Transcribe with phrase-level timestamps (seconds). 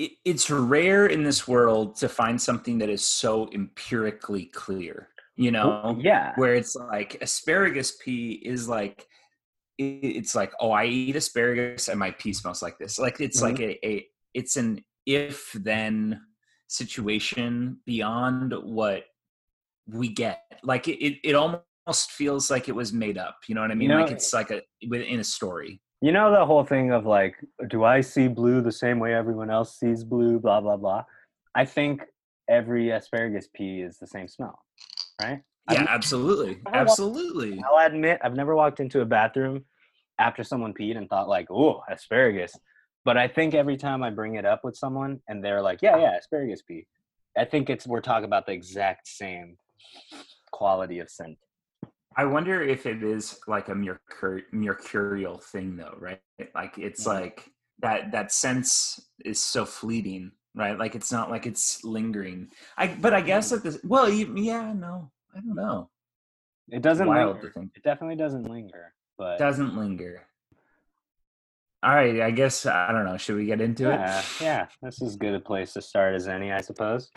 [0.00, 5.08] it, it's rare in this world to find something that is so empirically clear.
[5.36, 6.32] You know, yeah.
[6.36, 9.06] where it's like asparagus pee is like
[9.78, 9.84] it,
[10.18, 12.98] it's like oh I eat asparagus and my pee smells like this.
[12.98, 13.86] Like it's like Mm-hmm.
[13.88, 16.20] a, a it's an if then
[16.68, 19.04] situation beyond what
[19.86, 20.40] we get.
[20.62, 23.38] Like it, it, it almost feels like it was made up.
[23.48, 23.88] You know what I mean?
[23.90, 25.80] You know- like it's like a within a story.
[26.00, 27.34] You know the whole thing of like,
[27.68, 30.38] do I see blue the same way everyone else sees blue?
[30.38, 31.04] Blah blah blah.
[31.54, 32.02] I think
[32.48, 34.58] every asparagus pee is the same smell,
[35.20, 35.42] right?
[35.70, 37.62] Yeah, I've- absolutely, I wa- absolutely.
[37.62, 39.64] I'll admit I've never walked into a bathroom
[40.18, 42.56] after someone peed and thought like, "Oh, asparagus."
[43.04, 45.96] But I think every time I bring it up with someone and they're like, "Yeah,
[45.98, 46.86] yeah, asparagus pee,"
[47.36, 49.58] I think it's we're talking about the exact same
[50.50, 51.38] quality of scent.
[52.16, 56.20] I wonder if it is like a mercur- mercurial thing, though, right?
[56.54, 57.14] Like it's Mhm.
[57.14, 60.76] like that that sense is so fleeting, right?
[60.78, 62.50] Like it's not like it's lingering.
[62.76, 65.88] I but I guess at this, well, you, yeah, no, I don't know.
[66.68, 67.70] It doesn't Wild linger.
[67.74, 70.26] It definitely doesn't linger, but Doesn't linger.
[71.82, 73.16] All right, I guess I don't know.
[73.16, 74.24] Should we get into yeah, it?
[74.40, 77.10] yeah, this is good a place to start as any, I suppose.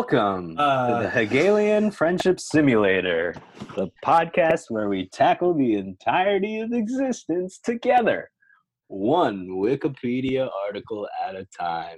[0.00, 0.88] Welcome Uh.
[0.98, 3.34] to the Hegelian Friendship Simulator,
[3.76, 8.28] the podcast where we tackle the entirety of existence together,
[8.88, 11.96] one Wikipedia article at a time.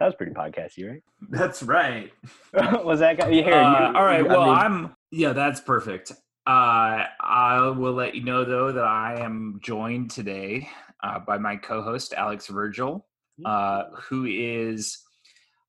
[0.00, 1.02] That was pretty podcasty, right?
[1.30, 2.12] That's right.
[2.52, 3.30] was that guy?
[3.30, 4.18] Here, you- Uh, all right.
[4.20, 4.96] you- I Well, mean, I'm.
[5.10, 6.12] Yeah, that's perfect.
[6.46, 10.68] Uh, I will let you know though that I am joined today
[11.02, 13.04] uh, by my co-host Alex Vergel,
[13.46, 14.98] uh, who is,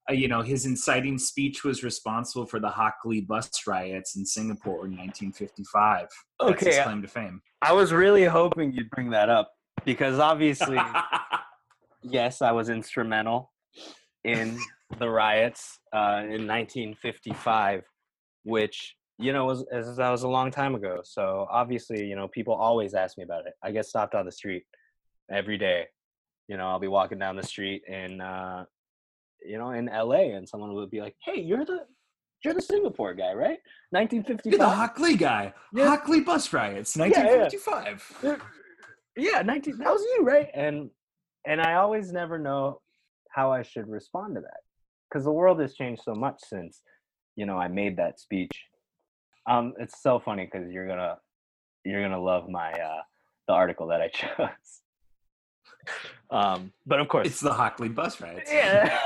[0.08, 4.26] uh, you know, his inciting speech was responsible for the Hock Lee bus riots in
[4.26, 6.08] Singapore in 1955.
[6.40, 7.40] That's his Okay, claim to fame.
[7.62, 9.50] I was really hoping you'd bring that up
[9.84, 10.78] because obviously,
[12.02, 13.52] yes, I was instrumental
[14.24, 14.58] in
[14.98, 17.84] the riots uh, in 1955,
[18.42, 21.00] which you know was as that was a long time ago.
[21.04, 23.54] So obviously, you know, people always ask me about it.
[23.62, 24.64] I get stopped on the street
[25.30, 25.86] every day.
[26.48, 28.66] You know, I'll be walking down the street in, uh,
[29.44, 31.80] you know, in LA, and someone would be like, "Hey, you're the."
[32.44, 33.56] You're the Singapore guy, right?
[33.92, 34.52] 1955.
[34.52, 35.54] You're the Hock Lee guy.
[35.72, 35.86] Yeah.
[35.86, 37.04] Hock Lee bus riots, yeah.
[37.06, 38.42] 1955.
[39.16, 40.90] yeah 19 that was you right and
[41.46, 42.80] and i always never know
[43.30, 44.60] how i should respond to that
[45.08, 46.80] because the world has changed so much since
[47.36, 48.50] you know i made that speech
[49.48, 51.16] um it's so funny because you're gonna
[51.84, 53.02] you're gonna love my uh
[53.46, 54.80] the article that i chose
[56.34, 58.50] um but of course It's the Hock Lee bus riots.
[58.52, 58.98] yeah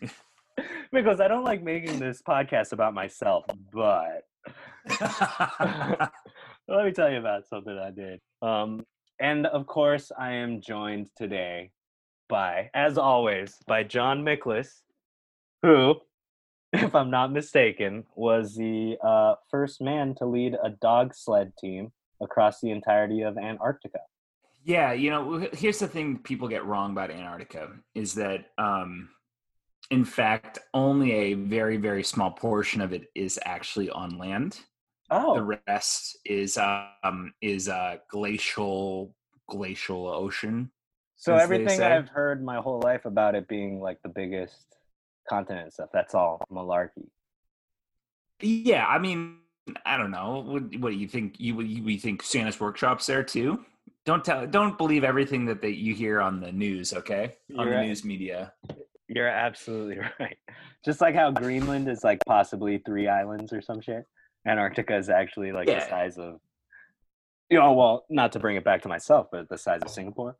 [0.92, 4.22] because i don't like making this podcast about myself but
[6.68, 8.20] let me tell you about something I did.
[8.42, 8.86] Um,
[9.20, 11.72] and of course, I am joined today
[12.28, 14.68] by, as always, by John Miklas,
[15.62, 15.96] who,
[16.72, 21.92] if I'm not mistaken, was the uh, first man to lead a dog sled team
[22.22, 24.00] across the entirety of Antarctica.
[24.64, 29.08] Yeah, you know, here's the thing people get wrong about Antarctica is that, um,
[29.90, 34.60] in fact, only a very, very small portion of it is actually on land.
[35.10, 39.14] Oh, The rest is um, is uh, glacial,
[39.48, 40.70] glacial ocean.
[41.16, 41.80] so everything.
[41.82, 44.66] I've heard my whole life about it being like the biggest
[45.28, 47.08] continent and stuff, that's all malarkey.
[48.40, 49.38] Yeah, I mean,
[49.84, 50.44] I don't know.
[50.46, 51.38] What, what do you think?
[51.38, 53.64] You you, you think Santa's workshops there too?
[54.04, 54.46] Don't tell.
[54.46, 56.92] Don't believe everything that they, you hear on the news.
[56.92, 57.86] Okay, on You're the right.
[57.86, 58.52] news media.
[59.08, 60.36] You're absolutely right.
[60.84, 64.04] Just like how Greenland is like possibly three islands or some shit.
[64.46, 66.40] Antarctica is actually like the size of
[67.50, 70.36] you know, well, not to bring it back to myself, but the size of Singapore.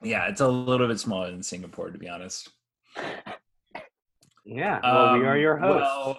[0.00, 2.50] Yeah, it's a little bit smaller than Singapore, to be honest.
[4.44, 4.80] Yeah.
[4.82, 5.80] Well, we are Um, your hosts.
[5.80, 6.18] Well,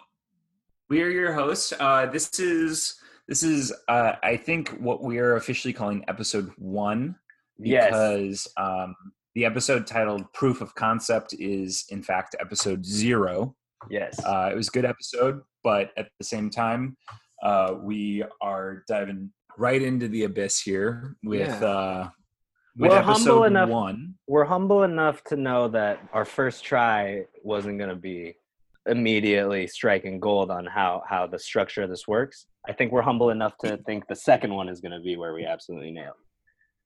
[0.89, 1.73] we are your hosts.
[1.79, 2.95] Uh, this is
[3.27, 7.15] this is uh, I think what we are officially calling episode one
[7.57, 7.85] yes.
[7.87, 8.95] because um,
[9.35, 13.55] the episode titled "Proof of Concept" is in fact episode zero.
[13.89, 14.23] Yes.
[14.23, 16.95] Uh, it was a good episode, but at the same time,
[17.43, 21.67] uh, we are diving right into the abyss here with Yeah.
[21.67, 22.09] uh,
[22.75, 24.15] with We're humble episode enough- one.
[24.27, 28.35] We're humble enough to know that our first try wasn't going to be
[28.87, 32.45] immediately striking gold on how how the structure of this works.
[32.67, 35.33] I think we're humble enough to think the second one is going to be where
[35.33, 36.13] we absolutely nail.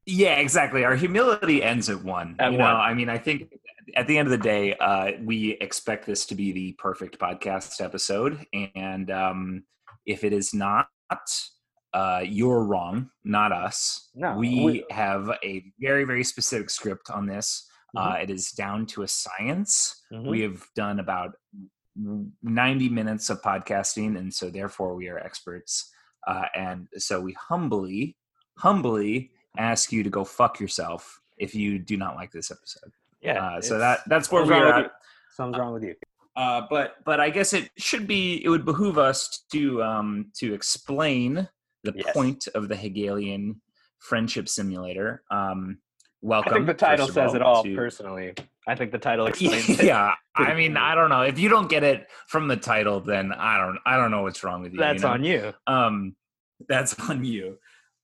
[0.06, 0.86] Yeah, exactly.
[0.86, 2.36] Our humility ends at one.
[2.40, 2.70] At you one.
[2.70, 3.52] know, I mean, I think
[3.96, 7.82] at the end of the day, uh, we expect this to be the perfect podcast
[7.82, 8.46] episode,
[8.76, 9.64] and um,
[10.06, 10.88] if it is not,
[11.94, 14.10] uh, you're wrong, not us.
[14.16, 17.68] No, we, we- have a very, very specific script on this.
[17.96, 18.24] Uh, Mhm.
[18.24, 20.04] it is down to a science.
[20.14, 20.28] Mhm.
[20.28, 21.32] We have done about
[22.44, 25.92] 90 minutes of podcasting, and so therefore we are experts.
[26.26, 28.16] Uh, and so we humbly,
[28.58, 32.92] humbly ask you to go fuck yourself if you do not like this episode.
[33.22, 33.44] Yeah.
[33.44, 34.92] Uh, so that that's where something's we wrong are with at.
[34.92, 35.36] you.
[35.36, 35.96] Something's wrong with you.
[36.36, 40.54] Uh, but but I guess it should be it would behoove us to um, to
[40.54, 41.48] explain
[41.84, 42.14] the Yes.
[42.14, 43.62] point of the Hegelian
[44.00, 45.24] friendship simulator.
[45.32, 45.80] Um,
[46.32, 47.64] I think the title says it all.
[47.64, 48.34] to- Personally,
[48.68, 49.86] I think the title explains it.
[49.86, 50.76] yeah, I mean.
[50.78, 53.98] I don't know if you don't get it from the title, then I don't I
[53.98, 54.80] don't know what's wrong with you.
[54.80, 55.14] That's you know?
[55.14, 55.54] on you.
[55.68, 56.16] um
[56.68, 57.58] that's on you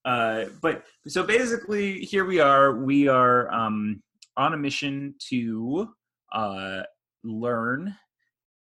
[0.05, 4.03] uh but so basically here we are we are um
[4.37, 5.89] on a mission to
[6.31, 6.83] uh
[7.23, 7.95] learn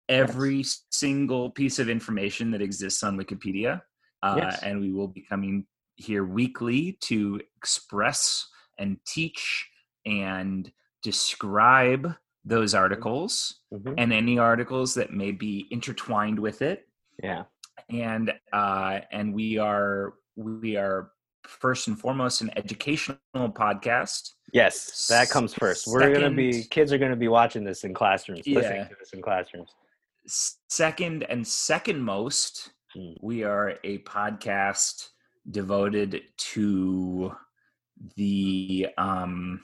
[0.10, 3.82] every single piece of information that exists on wikipedia
[4.22, 4.62] uh, Yes.
[4.64, 8.48] and we will be coming here weekly to express
[8.78, 9.70] and teach
[10.06, 10.72] and
[11.02, 12.14] describe
[12.46, 13.96] those articles Mhm.
[13.98, 16.88] and any articles that may be intertwined with it
[17.24, 17.44] Yeah.
[17.90, 21.12] and uh, and we are we are
[21.46, 24.32] first and foremost an educational podcast.
[24.54, 25.88] Yes, that comes first.
[25.88, 29.22] We're gonna be kids are gonna be watching this in classrooms, listening to this in
[29.22, 29.70] classrooms.
[30.70, 33.18] Second and second most, Mm.
[33.22, 35.10] we are a podcast
[35.50, 37.36] devoted to
[38.16, 39.62] the um,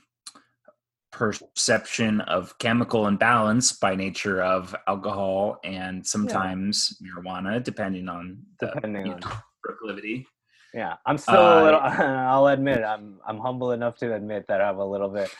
[1.11, 9.07] perception of chemical imbalance by nature of alcohol and sometimes marijuana, depending on the Depending
[9.07, 9.21] you on-
[9.63, 10.27] proclivity.
[10.71, 11.79] Yeah, I'm still a Uh, little.
[11.83, 15.33] I'll admit, I'm I'm humble enough to admit that I'm a little bit.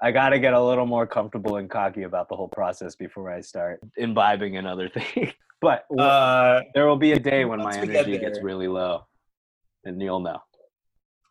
[0.00, 3.30] I got to get a little more comfortable and cocky about the whole process before
[3.30, 5.34] I start imbibing another thing.
[5.60, 9.04] But Uh, there will be a day when my get energy gets really low,
[9.84, 10.40] and you'll know.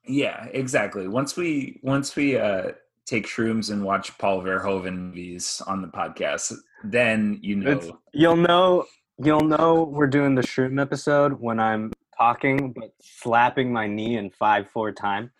[0.06, 1.08] Yeah, exactly.
[1.08, 2.72] Once we once we uh
[3.06, 6.54] take shrooms and watch Paul Verhoeven movies on the podcast,
[6.84, 7.72] then you know.
[7.72, 8.86] It's- You'll know.
[9.22, 14.30] You'll know we're doing the shroom episode when I'm talking but slapping my knee in
[14.30, 15.32] five four time,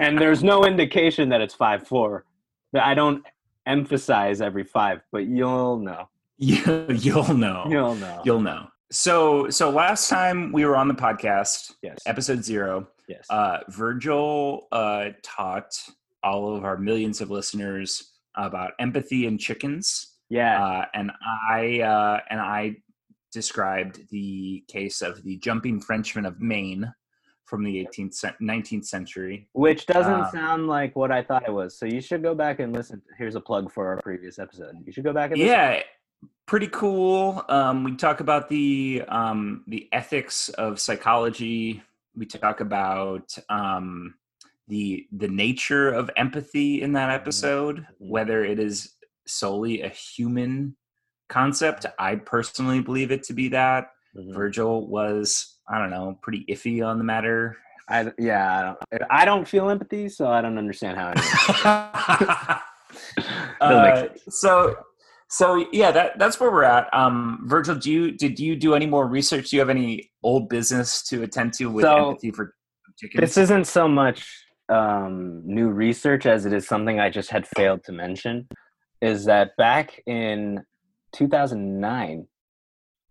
[0.00, 2.24] and there's no indication that it's five four.
[2.74, 3.24] I don't
[3.66, 6.08] emphasize every five, but you'll know.
[6.38, 7.66] you, you'll know.
[7.68, 8.22] You'll know.
[8.24, 8.68] You'll know.
[8.92, 11.98] So so last time we were on the podcast, yes.
[12.06, 13.26] episode zero, yes.
[13.30, 15.76] uh, Vergel uh, taught
[16.22, 20.14] all of our millions of listeners about empathy and chickens.
[20.28, 20.64] yeah.
[20.64, 22.76] uh, and I uh, and I
[23.32, 26.92] described the case of the jumping Frenchman of Maine
[27.44, 29.48] from the 18th 19th century.
[29.52, 31.78] Which doesn't um, sound like what I thought it was.
[31.78, 33.00] So you should go back and listen.
[33.18, 34.74] Here's a plug for our previous episode.
[34.84, 35.54] You should go back and listen.
[35.54, 35.80] Yeah,
[36.46, 37.44] pretty cool.
[37.48, 41.82] Um, we talk about the um, the ethics of psychology.
[42.16, 44.14] We talk about um,
[44.68, 47.86] the the nature of empathy in that episode, Mhm.
[47.98, 48.94] whether it is
[49.26, 50.76] solely a human
[51.28, 51.86] concept.
[51.98, 53.90] I personally believe it to be that.
[54.16, 54.34] Mhm.
[54.34, 57.56] Vergel was, I don't know, pretty iffy on the matter.
[57.88, 61.12] I, yeah, I don't, I don't feel empathy, so I don't understand how.
[61.14, 61.18] It
[63.60, 64.76] Uh, so,
[65.28, 66.92] so yeah, that that's where we're at.
[66.94, 69.50] Um, Vergel, do you did you do any more research?
[69.50, 72.54] Do you have any old business to attend to with So, empathy for
[72.96, 73.20] chickens?
[73.20, 74.28] this isn't so much
[74.68, 78.48] um, new research as it is something I just had failed to mention.
[79.00, 80.64] Is that back in
[81.12, 82.26] 2009,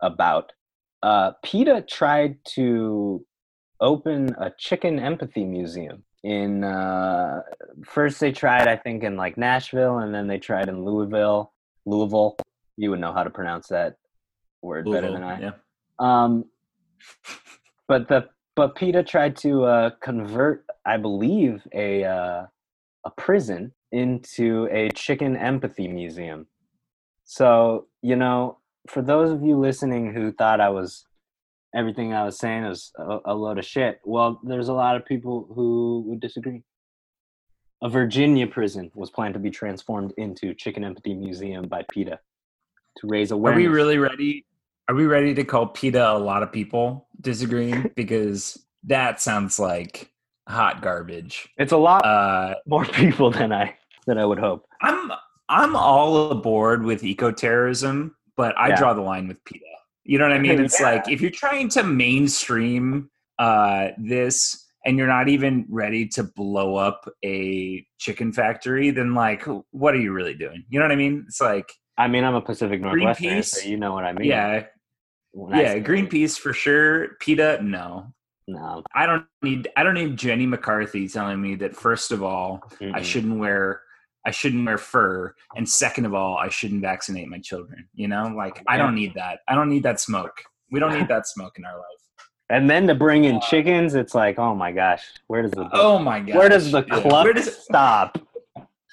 [0.02, 0.52] about
[1.04, 3.26] uh, PETA tried to
[3.82, 7.42] open a chicken empathy museum in uh,
[7.86, 11.54] first they tried I think in like Nashville and then they tried in Louisville,
[11.86, 12.38] Louisville.
[12.78, 13.96] You would know how to pronounce that
[14.62, 15.40] word better than I.
[15.40, 15.52] Yeah.
[16.00, 16.46] Um,
[17.88, 22.46] but the but PETA tried to uh, convert, I believe, a uh,
[23.06, 26.48] a prison into a chicken empathy museum.
[27.24, 31.06] So you know, for those of you listening who thought I was
[31.76, 35.06] everything I was saying was a, a load of shit, well, there's a lot of
[35.06, 36.64] people who would disagree.
[37.82, 42.20] A Virginia prison was planned to be transformed into Chicken Empathy Museum by PETA
[42.98, 43.58] to raise awareness.
[43.68, 44.46] Are we really ready?
[44.88, 47.92] Are we ready to call PETA a lot of people disagreeing?
[47.96, 50.12] because that sounds like
[50.48, 51.50] hot garbage.
[51.58, 53.76] It's a lot Uh, more people than I
[54.08, 54.66] than I would hope.
[54.82, 55.12] I'm
[55.50, 58.76] I'm all aboard with eco terrorism, but I Yeah.
[58.78, 59.66] draw the line with PETA.
[60.06, 60.60] You know what I mean?
[60.64, 60.92] It's Yeah.
[60.92, 66.76] like if you're trying to mainstream uh, this and you're not even ready to blow
[66.76, 70.64] up a chicken factory, then like, what are you really doing?
[70.70, 71.26] You know what I mean?
[71.28, 73.66] It's like, I mean, I'm a Pacific Northwesterner, so Greenpeace?
[73.70, 74.28] you know what I mean.
[74.28, 74.64] yeah,
[75.32, 77.16] When I yeah, Greenpeace for sure.
[77.20, 78.14] PETA, no.
[78.48, 78.84] No.
[78.94, 79.70] I don't need.
[79.76, 81.76] I don't need Jenny McCarthy telling me that.
[81.76, 83.04] First of all, I Mm-mm.
[83.04, 83.82] shouldn't wear.
[84.28, 87.88] I shouldn't wear fur, and second of all, I shouldn't vaccinate my children.
[87.96, 89.40] You know, like I don't need that.
[89.48, 90.44] I don't need that smoke.
[90.72, 92.05] We don't need that smoke in our life.
[92.50, 95.98] And then to bring in chickens, it's like, oh my gosh, where does the Oh
[95.98, 96.36] my god.
[96.36, 98.18] where does the Where does stop?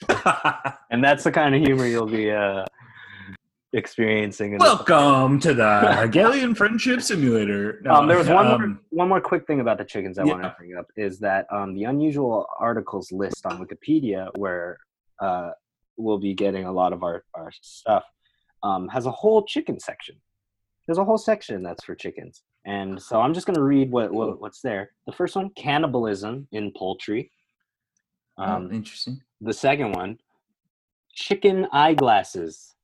[0.90, 2.64] And that's the kind of humor you'll be uh,
[3.73, 4.59] experiencing.
[4.59, 7.80] Welcome to the Hegelian Friendship Simulator.
[7.82, 10.25] No, um, there was one more um, one more quick thing about the chickens I
[10.25, 10.32] yeah.
[10.32, 14.76] want to bring up is that um, the unusual articles list on Wikipedia, where
[15.21, 15.50] uh,
[15.97, 18.04] we'll be getting a lot of our our stuff,
[18.62, 20.16] um, has a whole chicken section.
[20.87, 24.12] There's a whole section that's for chickens, and so I'm just going to read what,
[24.12, 24.92] what what's there.
[25.07, 27.31] The first one, cannibalism in poultry.
[28.38, 29.21] Um, oh, interesting.
[29.40, 30.19] the second one,
[31.12, 32.75] chicken eyeglasses,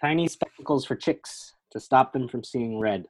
[0.00, 3.06] tiny spectacles for chicks to stop them from seeing red.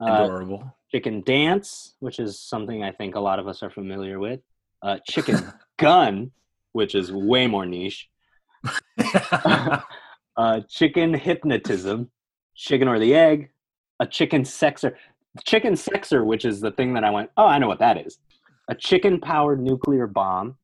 [0.00, 0.74] Uh, Adorable.
[0.90, 4.40] chicken dance, which is something I think a lot of us are familiar with.
[4.82, 6.32] Uh, chicken gun,
[6.72, 8.08] which is way more niche.
[10.36, 12.10] uh, chicken hypnotism,
[12.54, 13.50] chicken or the egg,
[14.00, 14.94] a chicken sexer,
[15.44, 18.18] chicken sexer, which is the thing that I went, oh, I know what that is.
[18.68, 20.56] A chicken powered nuclear bomb,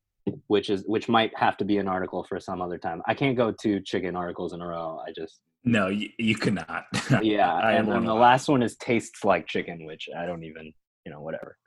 [0.47, 3.01] which is which might have to be an article for some other time.
[3.07, 5.01] I can't go two chicken articles in a row.
[5.05, 6.85] I just no, you, you cannot.
[7.21, 8.21] yeah, I and then the allow.
[8.21, 10.71] last one is tastes like chicken, which I don't even
[11.05, 11.57] you know whatever.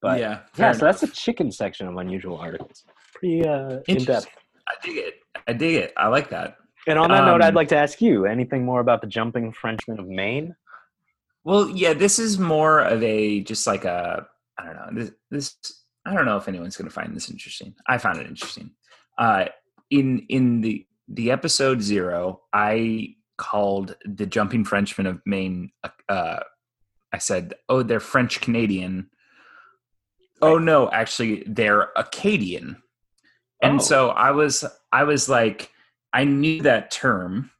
[0.00, 1.16] But yeah, yeah, fair so that's the enough.
[1.16, 2.84] chicken section of unusual articles.
[3.14, 4.26] Pretty uh, in depth.
[4.68, 5.14] I dig it.
[5.48, 5.92] I dig it.
[5.96, 6.56] I like that.
[6.86, 9.52] And on that note, I'd Um, like to ask you anything more about the jumping
[9.52, 10.54] Frenchman of Maine?
[11.44, 14.26] Well, yeah, this is more of a just like a
[14.58, 15.02] I don't know.
[15.02, 15.56] This this
[16.06, 17.74] I don't know if anyone's going to find this interesting.
[17.86, 18.70] I found it interesting.
[19.18, 19.46] Uh
[19.90, 25.70] in in the the episode 0, I called the jumping Frenchman of Maine
[26.08, 26.40] uh
[27.12, 29.08] I said, "Oh, they're French Canadian."
[30.42, 32.82] Oh no, actually they're Acadian.
[33.62, 33.82] And Oh.
[33.82, 35.70] so I was I was like
[36.12, 37.50] I knew that term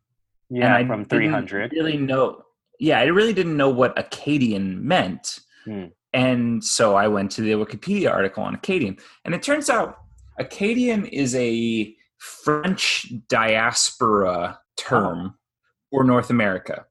[0.51, 1.73] Yeah, and I from 300.
[1.73, 2.44] Really know?
[2.81, 5.87] Yeah, I really didn't know what Acadian meant, Hmm.
[6.13, 9.99] and so I went to the Wikipedia article on Acadian, and it turns out
[10.39, 15.35] Acadian is a French diaspora term
[15.91, 16.87] for North America.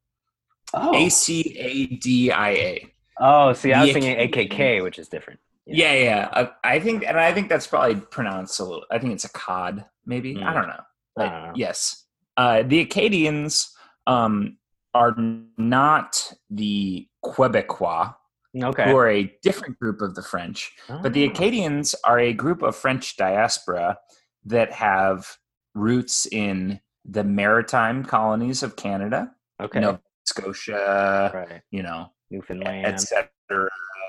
[0.74, 0.96] Oh.
[0.96, 2.94] A C A D I A.
[3.20, 4.18] oh, see, I was The thinking
[4.50, 5.40] AKK, which is different.
[5.66, 6.30] Yeah, yeah.
[6.34, 8.86] Uh, I think, and I think that's probably pronounced a little.
[8.92, 10.36] I think it's a cod, maybe.
[10.42, 10.54] I Hmm.
[10.58, 10.84] don't know.
[11.20, 11.54] I don't know.
[11.56, 12.06] yes,
[12.38, 13.72] uh, the Acadians
[14.08, 14.58] um,
[14.94, 15.16] are
[15.58, 18.14] not the Quebecois,
[18.62, 18.86] Okay.
[18.92, 20.72] who are a different group of the French.
[20.88, 21.32] But the Oh.
[21.32, 23.98] Acadians are a group of French diaspora
[24.46, 25.38] that have
[25.74, 29.80] roots in the maritime colonies of Canada, okay.
[29.80, 31.62] Nova Scotia, right.
[31.72, 32.86] you know, Newfoundland.
[32.86, 33.30] et cetera,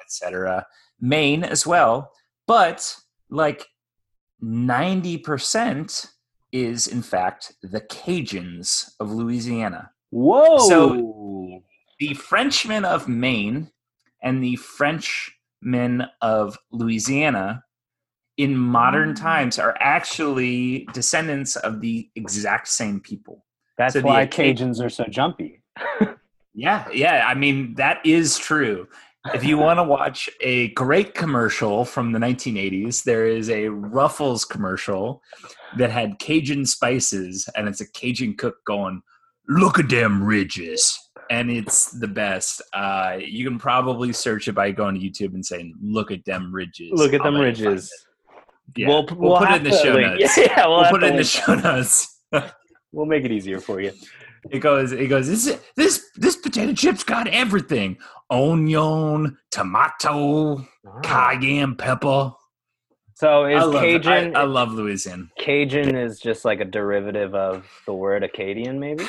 [0.03, 0.67] et cetera.
[1.01, 2.13] Maine as well.
[2.47, 2.97] But
[3.31, 3.67] like
[4.43, 6.07] 90%
[6.53, 9.91] is, in fact, the Cajuns of Louisiana.
[10.15, 10.59] Whoa.
[10.69, 11.63] So
[11.99, 13.71] the Frenchmen of Maine
[14.23, 17.65] and the Frenchmen of Louisiana
[18.37, 19.21] in modern mm.
[19.21, 23.45] times are actually descendants of the exact same people.
[23.77, 25.63] That's so why Cajuns are so jumpy.
[26.57, 27.25] Yeah, yeah.
[27.27, 28.87] I mean, that is true.
[29.35, 34.45] If you want to watch a great commercial from the 1980s, there is a Ruffles
[34.45, 35.21] commercial
[35.79, 39.03] that had Cajun spices, and it's a Cajun cook going,
[39.49, 40.99] Look at them ridges.
[41.31, 42.61] And it's the best.
[42.75, 46.55] Uh, you can probably search it by going to YouTube and saying, Look at them
[46.55, 46.91] ridges.
[46.93, 48.07] Look at them let you find ridges.
[48.77, 48.89] Yeah.
[48.89, 50.37] We'll, We'll, we'll put it in the show link- notes.
[50.37, 51.65] Yeah, we'll, We'll put it in the link show that.
[51.65, 52.21] notes.
[52.93, 53.91] We'll make it easier for you.
[54.53, 54.93] It goes.
[54.93, 55.27] It goes.
[55.27, 57.97] This this this potato chips got everything:
[58.31, 61.01] onion, tomato, Ah.
[61.03, 62.31] cayenne pepper.
[63.15, 64.37] So is I love, Cajun?
[64.37, 65.25] I, I love Louisiana.
[65.41, 69.09] Cajun is just like a derivative of the word Acadian, maybe.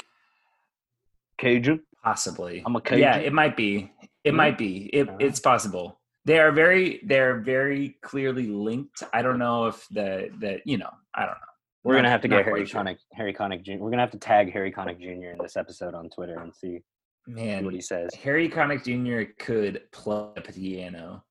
[1.37, 1.81] Cajun.
[2.03, 2.61] Possibly.
[2.65, 3.91] I'm a Yeah, it might be.
[4.23, 4.85] It might be.
[4.93, 5.15] It, Ah.
[5.19, 5.99] It's possible.
[6.25, 7.01] They are very.
[7.03, 9.03] They're very clearly linked.
[9.13, 10.89] I don't know if the the you know.
[11.13, 11.51] I don't know.
[11.83, 12.81] We're Not- gonna have to get Harry sure.
[12.81, 13.73] Connick, Harry Connick Jr.
[13.77, 15.31] We're gonna have to tag Harry Connick Jr.
[15.31, 16.79] in this episode on Twitter and see
[17.27, 18.11] Man, what he says.
[18.15, 19.31] Harry Connick Jr.
[19.37, 21.23] could play a piano.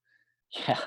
[0.69, 0.79] Yeah.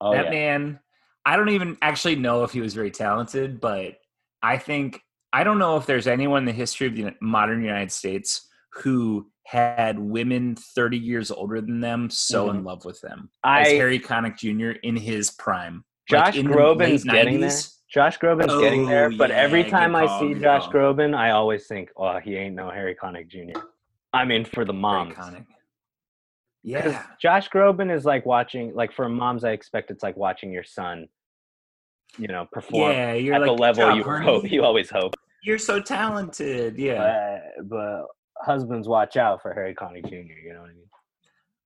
[0.00, 0.30] Oh that yeah.
[0.30, 0.80] man,
[1.24, 3.96] I don't even actually know if he was very talented, but
[4.42, 5.00] I think
[5.34, 9.28] I don't know if there's anyone in the history of the modern United States who
[9.46, 12.50] had women 30 years older than them so Mhm.
[12.50, 14.78] in love with them I as Harry Connick Jr.
[14.82, 15.84] in his prime.
[16.08, 17.50] Josh in the Groban's getting there.
[17.90, 20.72] Josh Groban's getting there, Oh, but every time I see Josh call.
[20.72, 23.60] Groban, I always think, "Oh, he ain't no Harry Connick Jr."
[24.12, 25.16] I mean, for the moms.
[26.62, 27.02] Yeah.
[27.20, 31.08] Josh Groban is like watching, like for moms, I expect it's like watching your son,
[32.18, 34.24] you know, perform Yeah, at like the level you job, were honey.
[34.26, 35.14] hope, you always hope.
[35.44, 36.78] You're so talented.
[36.78, 37.38] Yeah.
[37.58, 38.06] But, but
[38.38, 40.14] husbands, watch out for Harry Connick Jr.
[40.14, 40.88] You know what I mean?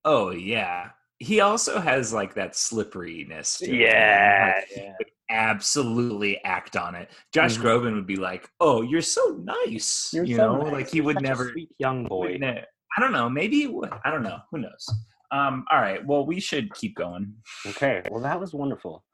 [0.05, 0.91] Oh yeah.
[1.21, 3.61] He also has like that slipperiness.
[3.61, 4.93] Yeah, like, yeah.
[5.31, 7.11] absolutely act on it.
[7.35, 7.63] Josh Mhm.
[7.63, 10.73] Groban would be like, "Oh, you're so nice." You're you so know, nice.
[10.73, 11.51] like he would such a never.
[11.51, 12.39] sweet young boy.
[12.41, 13.29] I don't know.
[13.29, 13.91] Maybe it would.
[14.05, 14.39] I don't know.
[14.53, 14.89] Who knows?
[15.33, 15.65] Um.
[15.73, 16.05] All right.
[16.07, 17.35] Well, we should keep going.
[17.67, 19.05] Okay, well that was wonderful.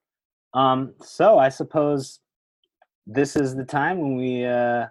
[0.52, 2.20] Um, so I suppose
[3.06, 4.86] this is the time when we uh,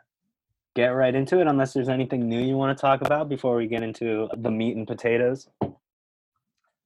[0.75, 1.47] get right into it.
[1.47, 4.75] Unless there's anything new you want to talk about before we get into the meat
[4.75, 5.47] and potatoes.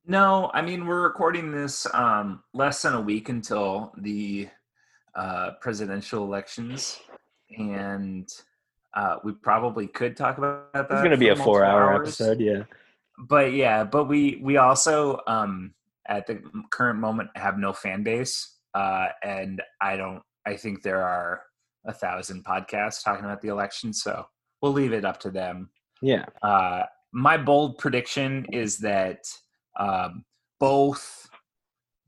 [0.06, 4.48] No, I mean we're recording this um less than a week until the
[5.16, 7.02] uh presidential elections
[7.58, 8.32] and
[8.94, 10.88] uh we probably could talk about that.
[10.90, 12.08] It's gonna be a four-hour hours.
[12.08, 12.40] episode.
[12.40, 12.64] Yeah.
[13.18, 15.74] But yeah, but we we also um
[16.08, 18.56] at the current moment have no fan base.
[18.74, 21.42] Uh and I don't I think there are
[21.86, 24.25] a thousand podcasts talking about the election, so
[24.62, 25.70] we'll leave it up to them.
[26.01, 26.25] Yeah.
[26.42, 29.20] Uh, my bold prediction is that
[29.80, 30.24] um,
[30.60, 31.30] both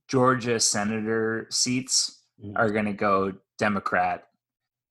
[0.08, 2.54] Georgia senator seats Mhm.
[2.58, 4.24] are going to go Democrat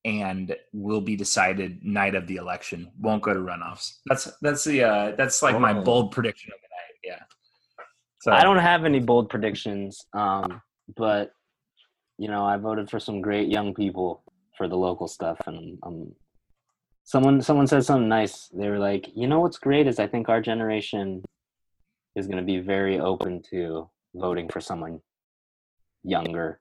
[0.05, 2.91] and will be decided night of the election.
[2.99, 3.97] Won't go to runoffs.
[4.05, 5.81] That's that's the uh, that's like my Oh.
[5.83, 6.95] bold prediction of the night.
[7.03, 7.23] Yeah.
[8.21, 10.61] So I don't have any bold predictions, um,
[10.95, 11.31] but
[12.19, 14.21] you know, I voted for some great young people
[14.57, 16.11] for the local stuff, and um,
[17.05, 18.49] someone someone said something nice.
[18.49, 21.23] They were like, you know, what's great is I think our generation
[22.15, 24.99] is going to be very open to voting for someone
[26.03, 26.59] younger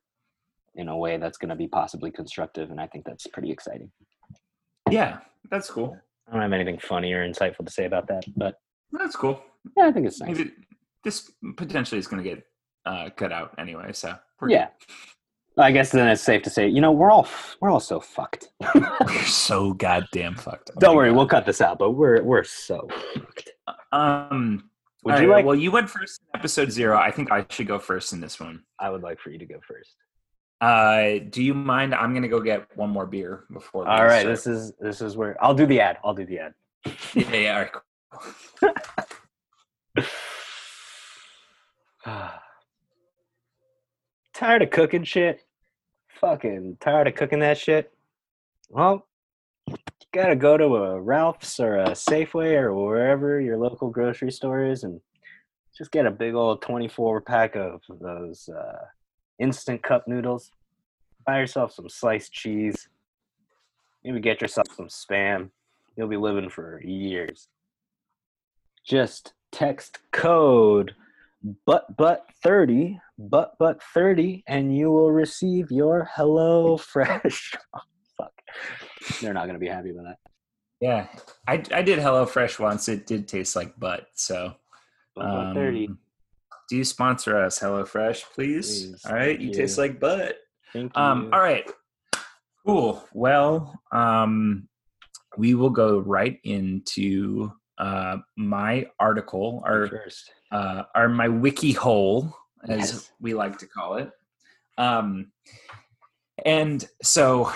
[0.76, 3.90] in a way that's going to be possibly constructive, and I think that's pretty exciting.
[4.90, 5.18] Yeah,
[5.50, 5.98] that's cool.
[6.28, 8.60] I don't have anything funny or insightful to say about that, but
[8.92, 9.42] That's cool.
[9.76, 10.36] yeah, I think it's nice.
[10.38, 10.52] Maybe
[11.02, 12.44] this potentially is going to get
[12.86, 13.92] uh, cut out anyway.
[13.92, 14.68] So we're Yeah.
[15.58, 17.26] I guess then it's safe to say, you know, we're all
[17.60, 18.48] we're all so fucked.
[18.74, 20.70] We're so goddamn fucked.
[20.70, 21.16] Oh Don't worry, God.
[21.16, 23.50] we'll cut this out, but we're we're so fucked.
[23.90, 24.70] Um,
[25.04, 26.96] Would you right, like Well, you went first in episode zero.
[26.96, 28.62] I think I should go first in this one.
[28.78, 29.96] I would like for you to go first.
[30.60, 31.94] Uh, do you mind?
[31.94, 33.88] I'm gonna go get one more beer before.
[33.88, 34.36] All right, start.
[34.36, 35.98] this is this is where I'll do the ad.
[36.04, 36.54] I'll do the ad.
[37.14, 37.54] yeah, yeah.
[37.54, 37.72] All right,
[39.96, 40.04] cool.
[44.38, 45.44] tired of cooking shit.
[46.20, 47.92] Fucking tired of cooking that shit.
[48.68, 49.06] Well,
[49.66, 49.76] you
[50.12, 54.84] gotta go to a Ralph's or a Safeway or wherever your local grocery store is
[54.84, 55.00] and
[55.76, 58.86] just get a big old 24 pack of those uh,
[59.38, 60.50] instant cup noodles.
[61.24, 62.88] Buy yourself some sliced cheese.
[64.04, 65.50] Maybe get yourself some spam.
[65.96, 67.48] You'll be living for years.
[68.84, 70.94] Just text code
[71.66, 77.80] but but 30 but but 30 and you will receive your hello fresh oh,
[78.16, 78.32] fuck
[79.20, 80.18] they're not gonna be happy with that
[80.80, 81.08] Yeah,
[81.46, 82.88] I I did hello fresh once.
[82.88, 84.06] It did taste like butt.
[84.14, 84.54] So,
[85.16, 85.98] but 30 um,
[86.68, 88.86] do you sponsor us, HelloFresh, please?
[88.86, 90.36] Please, All right, thank you taste like butt.
[90.72, 91.68] thank you Um, all right.
[92.66, 93.02] Cool.
[93.14, 94.68] Well, um,
[95.38, 101.72] we will go right into uh, my article, You or first uh, or my wiki
[101.72, 102.34] hole,
[102.68, 103.12] as Yes.
[103.20, 104.10] we like to call it.
[104.78, 105.32] Um,
[106.44, 107.52] and so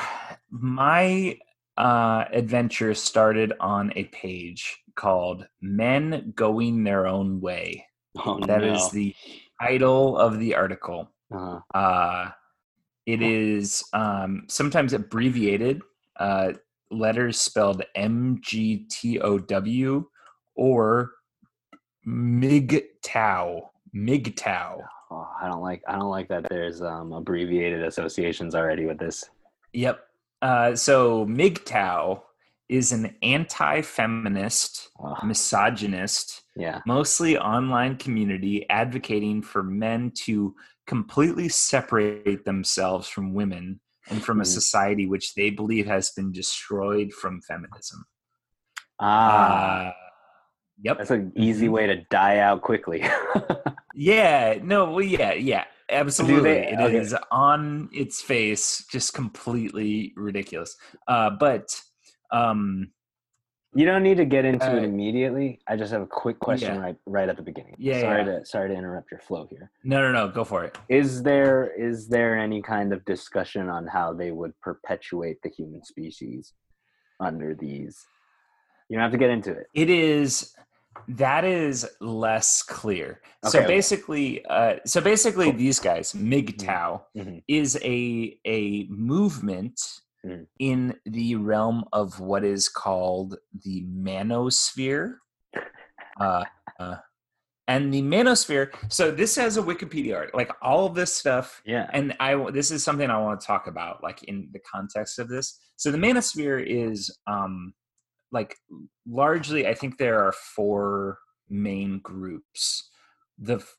[0.51, 1.39] my
[1.77, 7.87] uh, adventure started on a page called "Men Going Their Own Way."
[8.19, 8.89] oh That is no.
[8.91, 9.15] the
[9.61, 11.11] title of the article.
[11.33, 12.31] uh, Uh,
[13.07, 15.81] it is um, sometimes abbreviated,
[16.21, 16.53] uh,
[16.91, 20.07] letters spelled M G T O W
[20.55, 21.13] or
[22.07, 23.63] MGTOW.
[23.95, 24.83] MGTOW.
[25.11, 29.25] oh, i don't like i don't like that there's um abbreviated associations already with this
[29.75, 30.01] Yep.
[30.43, 32.21] Uh, so MGTOW
[32.69, 40.55] is an anti-feminist, oh, misogynist, yeah mostly online community advocating for men to
[40.87, 44.47] completely separate themselves from women and from a Mhm.
[44.47, 48.05] society which they believe has been destroyed from feminism.
[49.01, 49.93] ah Uh,
[50.83, 50.99] yep.
[50.99, 51.73] that's an easy Mhm.
[51.73, 53.03] way to die out quickly
[53.95, 54.59] Yeah.
[54.63, 54.91] No.
[54.93, 55.03] Well.
[55.03, 55.35] Yeah.
[55.35, 55.65] Yeah.
[55.91, 56.43] absolutely.
[56.51, 56.97] they- It okay.
[56.97, 60.77] is on its face, just completely ridiculous.
[61.07, 61.79] Uh, but
[62.33, 62.91] um,
[63.75, 65.61] You don't need to get into it Uh, immediately.
[65.69, 66.81] I just have a quick question yeah.
[66.81, 67.75] right right at the beginning.
[67.79, 68.39] Yeah, Sorry yeah.
[68.41, 69.71] to sorry to interrupt your flow here.
[69.85, 70.73] no, no, no, go for it.
[70.89, 75.83] Is there is there any kind of discussion on how they would perpetuate the human
[75.85, 76.55] species
[77.21, 77.95] under these?
[78.89, 79.67] You don't have to get into it.
[79.75, 80.55] It is
[81.09, 83.21] that is less clear.
[83.45, 83.67] so Okay, okay.
[83.67, 85.59] basically, uh, so basically, Cool.
[85.59, 87.43] these guys, MGTOW, Mhm.
[87.49, 89.81] is a a movement
[90.25, 90.47] Mhm.
[90.59, 95.17] in the realm of what is called the manosphere.
[96.21, 96.45] Uh,
[96.79, 96.97] uh,
[97.69, 98.71] and the manosphere.
[98.89, 101.89] So this has a Wikipedia art, like all of this stuff Yeah.
[101.93, 105.29] and I this is something I want to talk about, like in the context of
[105.29, 105.59] this.
[105.77, 107.73] So the manosphere is um
[108.33, 108.57] like
[109.07, 111.19] largely, I think there are four
[111.49, 112.91] main groups.
[113.39, 113.77] The f-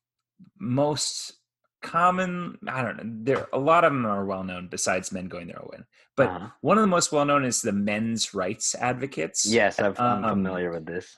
[0.59, 1.33] most
[1.81, 5.47] common, I don't know, there a lot of them are well known besides men going
[5.47, 5.79] their own way.
[6.15, 6.49] But Uh-huh.
[6.61, 9.45] one of the most well known is the men's rights advocates.
[9.45, 11.17] Yes, I've, I'm Um, familiar with this.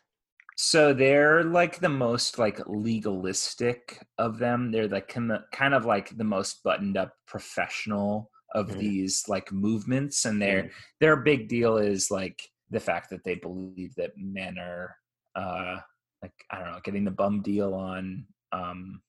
[0.58, 4.72] So they're like the most like legalistic of them.
[4.72, 8.78] They're like kind kind of like the most buttoned up professional of Mhm.
[8.78, 10.72] these like movements and their Mhm.
[11.02, 14.96] their big deal is like the fact that they believe that men are
[15.36, 15.78] uh
[16.22, 19.02] like I don't know, getting the bum deal on um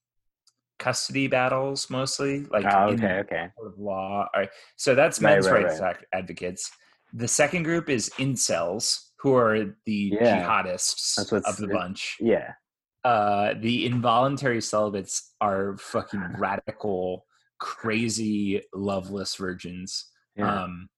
[0.79, 3.49] custody battles mostly like Oh, okay, okay.
[3.65, 4.29] of law.
[4.35, 4.51] All right.
[4.77, 5.97] So that's Right, men's right, rights right.
[6.13, 6.71] advocates.
[7.15, 10.47] The second group is incels, who are the Yeah.
[10.47, 12.17] jihadists of the bunch.
[12.21, 12.53] Yeah.
[13.05, 17.25] Uh, the involuntary celibates are fucking radical,
[17.59, 20.11] crazy, loveless virgins.
[20.37, 20.65] Yeah.
[20.65, 20.89] Um,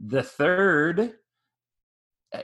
[0.00, 1.14] the third,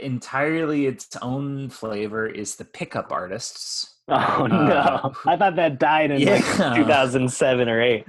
[0.00, 3.88] entirely its own flavor, is the pickup artists.
[4.08, 4.56] oh no.
[4.56, 8.04] uh, I thought that died in like 2007 or 8.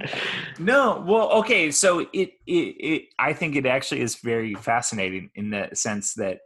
[0.58, 5.50] No, well, okay, so it, it it I think it actually is very fascinating in
[5.50, 6.38] the sense that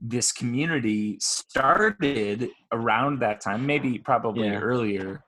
[0.00, 4.58] this community started around that time, maybe probably Yeah.
[4.58, 5.22] earlier.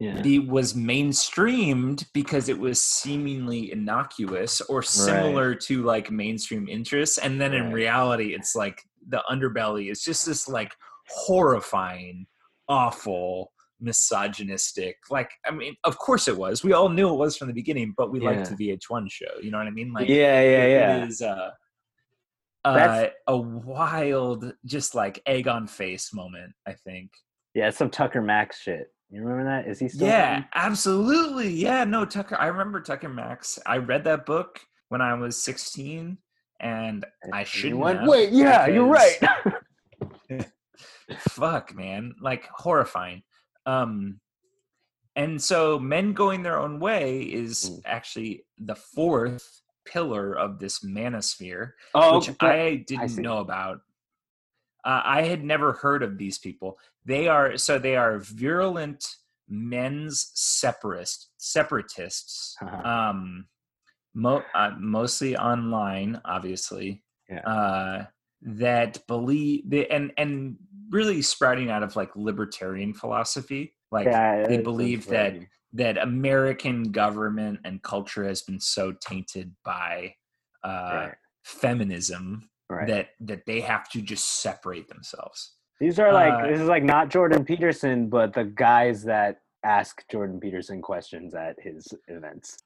[0.00, 0.22] Yeah.
[0.24, 7.40] It was mainstreamed because it was seemingly innocuous or similar to like mainstream interests, and
[7.40, 10.72] then in reality, it's like the underbelly is just this like
[11.08, 12.26] horrifying,
[12.68, 14.96] awful, misogynistic.
[15.10, 16.62] Like, I mean, of course it was.
[16.62, 19.26] We all knew it was from the beginning, but we liked the VH1 show.
[19.42, 19.92] You know what I mean?
[19.92, 20.96] Like, yeah, yeah, it- yeah.
[21.04, 21.50] It is uh,
[22.64, 26.52] uh, a wild, just like egg on face moment.
[26.66, 27.10] I think.
[27.54, 28.92] Yeah, some Tucker Max shit.
[29.10, 29.66] You remember that?
[29.70, 30.06] Is he still?
[30.06, 31.48] Yeah, absolutely.
[31.50, 32.36] Yeah, no, Tucker.
[32.38, 33.58] I remember Tucker Max.
[33.64, 36.18] I read that book when I was 16,
[36.60, 39.18] and I And shouldn't went, Wait, yeah, you're right.
[41.20, 43.22] fuck man like horrifying
[43.64, 44.20] um
[45.16, 47.80] and so men going their own way is Mm.
[47.86, 53.22] actually the fourth pillar of this manosphere oh, which i didn't see.
[53.22, 53.80] know about
[54.84, 56.78] uh, i had never heard of these people.
[57.04, 59.06] They are so they are virulent
[59.48, 62.88] men's separatist separatists Uh-huh.
[62.88, 63.46] um
[64.14, 67.40] mo- uh, mostly online obviously Yeah.
[67.40, 68.04] uh
[68.42, 70.56] that believe they, and and
[70.90, 73.74] really sprouting out of like libertarian philosophy.
[73.90, 75.34] Like Yeah, they believe that
[75.72, 80.14] that american government and culture has been so tainted by
[80.64, 81.14] uh right,
[81.44, 82.86] feminism right.
[82.88, 86.84] that that they have to just separate themselves These are like uh, this is like
[86.84, 92.58] not Jordan Peterson, but the guys that ask Jordan Peterson questions at his events.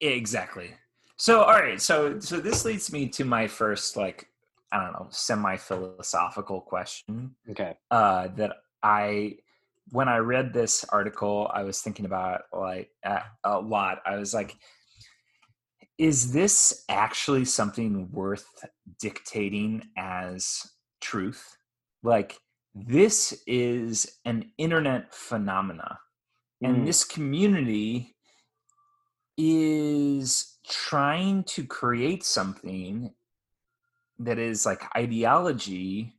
[0.00, 0.70] exactly
[1.16, 4.28] so all right so so this leads me to my first like
[4.72, 7.74] i don't know semi philosophical question Okay.
[7.90, 8.52] uh, that
[8.82, 9.36] I,
[9.90, 14.00] when I read this article, I was thinking about like a, a lot.
[14.06, 14.54] I was like,
[15.98, 18.46] is this actually something worth
[19.00, 20.62] dictating as
[21.00, 21.56] truth?
[22.02, 22.38] Like,
[22.74, 25.98] this is an internet phenomena,
[26.62, 26.86] and Mm.
[26.86, 28.16] this community
[29.38, 33.14] is trying to create something
[34.18, 36.14] that is like ideology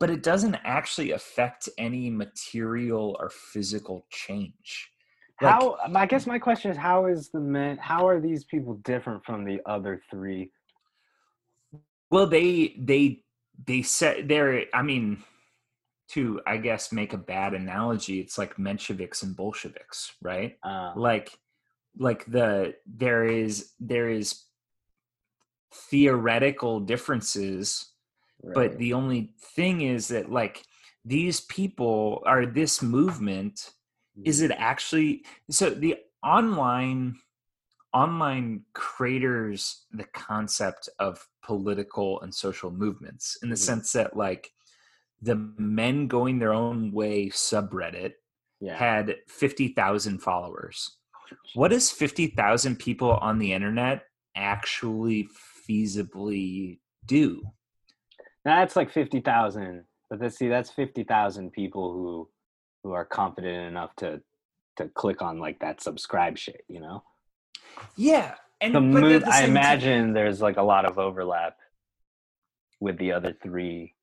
[0.00, 4.90] but it doesn't actually affect any material or physical change
[5.40, 8.74] Like- how I guess my question is how is the men how are these people
[8.84, 10.50] different from the other three?
[12.10, 13.22] well they they
[13.66, 15.22] they said they're i mean
[16.08, 20.56] to i guess make a bad analogy it's like mensheviks and bolsheviks right?
[20.62, 21.38] Uh, like
[21.98, 24.44] like the there is there is
[25.74, 27.92] theoretical differences
[28.54, 30.62] but the only thing is that like
[31.04, 33.72] these people are this movement
[34.24, 37.16] is it actually so the online
[37.94, 43.58] online craters the concept of political and social movements in the Mhm.
[43.58, 44.52] sense that like
[45.22, 48.14] the men going their own way subreddit
[48.60, 48.76] Yeah.
[48.76, 50.98] had 50,000 followers.
[51.54, 54.04] What does 50,000 people on the internet
[54.34, 55.28] actually
[55.68, 57.42] feasibly do?
[58.44, 59.84] That's like fifty thousand.
[60.08, 62.30] But let's see, that's fifty thousand people who
[62.82, 64.20] who are confident enough to
[64.76, 67.02] to click on like that subscribe shit, you know?
[67.96, 68.34] Yeah.
[68.60, 71.56] And The move the I imagine there's like a lot of overlap
[72.80, 73.94] with the other three.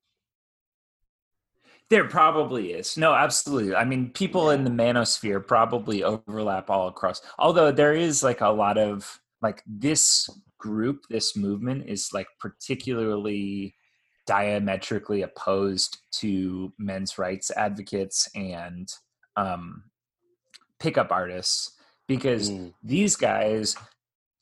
[1.88, 2.96] There probably is.
[2.96, 3.74] No, absolutely.
[3.74, 7.22] I mean, people in the manosphere probably overlap all across.
[7.38, 13.76] Although there is like a lot of like this group, this movement is like particularly
[14.26, 18.92] diametrically opposed to men's rights advocates and
[19.36, 19.84] um,
[20.78, 21.72] pickup artists
[22.08, 22.72] because Mm.
[22.82, 23.76] these guys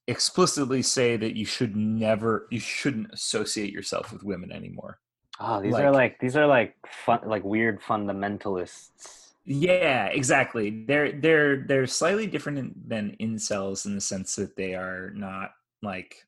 [0.07, 4.99] explicitly say that you should never, you shouldn't associate yourself with women anymore.
[5.41, 9.33] Oh, these are Like- like these are like fun like weird fundamentalists.
[9.45, 10.85] Yeah, exactly.
[10.87, 15.51] They're they're they're slightly different in, than incels in the sense that they are not
[15.83, 16.27] like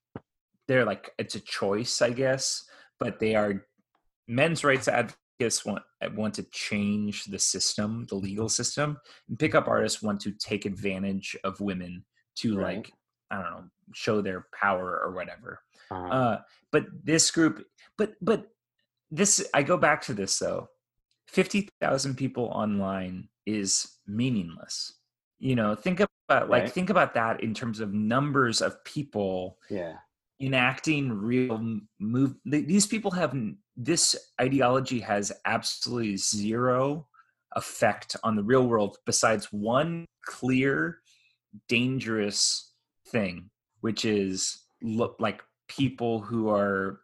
[0.69, 2.65] they're like it's a choice, I guess,
[2.99, 3.65] but they are
[4.29, 5.83] men's rights advocates want
[6.15, 11.37] want to change the system, the legal system, and pickup artists want to take advantage
[11.45, 12.05] of women
[12.37, 12.77] to Right.
[12.79, 12.93] like
[13.31, 15.61] I don't know show their power or whatever.
[15.91, 16.41] Uh, Uh,
[16.73, 17.65] but this group,
[17.99, 18.49] but but
[19.11, 20.69] this, I go back to this though.
[21.29, 24.93] Fifty thousand people online is meaningless.
[25.39, 26.73] You know, think about like Right.
[26.73, 29.99] think about that in terms of numbers of people yeah.
[30.41, 32.35] Enacting real move.
[32.45, 33.35] These people have
[33.77, 37.07] this ideology has absolutely zero
[37.55, 40.99] effect on the real world besides one clear,
[41.69, 42.73] dangerous
[43.09, 47.01] thing, which is look like people who are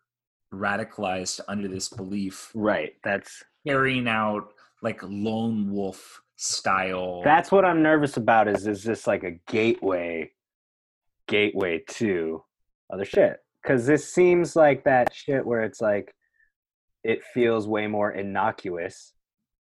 [0.53, 2.93] radicalized under this belief Right.
[3.03, 7.23] That's carrying out like lone wolf style.
[7.25, 10.33] that's what I'm nervous about is is this like a gateway
[11.29, 12.43] gateway to
[12.93, 13.39] other shit.
[13.65, 16.15] Cause this seems like that shit where it's like
[17.05, 19.13] it feels way more innocuous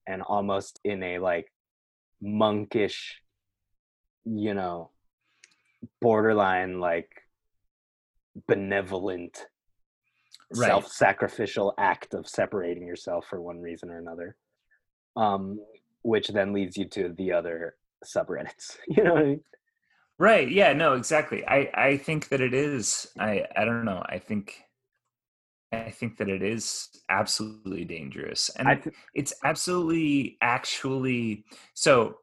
[0.06, 1.52] and almost in a like
[2.20, 3.20] monkish,
[4.24, 4.90] you know,
[6.00, 7.10] borderline like
[8.48, 9.46] benevolent
[10.54, 10.66] Right.
[10.66, 14.36] self-sacrificial act of separating yourself for one reason or another
[15.16, 15.58] um
[16.02, 19.40] which then leads you to the other subreddits you know what i mean
[20.22, 20.48] Right.
[20.48, 20.72] Yeah.
[20.72, 20.94] No.
[20.94, 21.44] Exactly.
[21.48, 23.08] I I think that it is.
[23.18, 24.02] I I don't know.
[24.06, 24.62] I think.
[25.72, 32.18] I think that it is absolutely dangerous, and I th- it's absolutely actually so.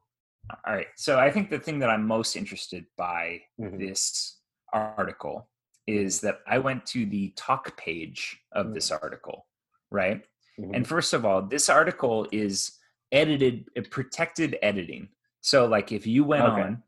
[0.66, 0.88] All right.
[0.96, 3.80] So I think the thing that I'm most interested by Mhm.
[3.80, 4.40] this
[4.72, 5.50] article
[5.86, 9.48] is that I went to the talk page of this article,
[9.92, 10.24] right?
[10.60, 10.76] Mhm.
[10.76, 12.78] And first of all, this article is
[13.12, 15.10] edited, uh, protected editing.
[15.42, 16.62] So, like, if you went Okay.
[16.62, 16.84] on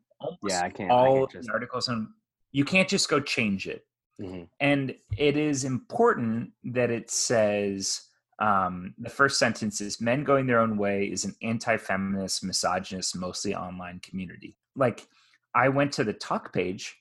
[0.48, 2.14] yeah i can't I all can't just, articles on,
[2.52, 3.86] you can't just go change it.
[4.20, 4.48] Mhm.
[4.60, 8.02] And it is important that it says
[8.40, 13.56] um, the first sentence is men going their own way is an anti-feminist, misogynist, mostly
[13.56, 14.58] online community.
[14.76, 15.08] Like,
[15.54, 16.98] I went to the talk page,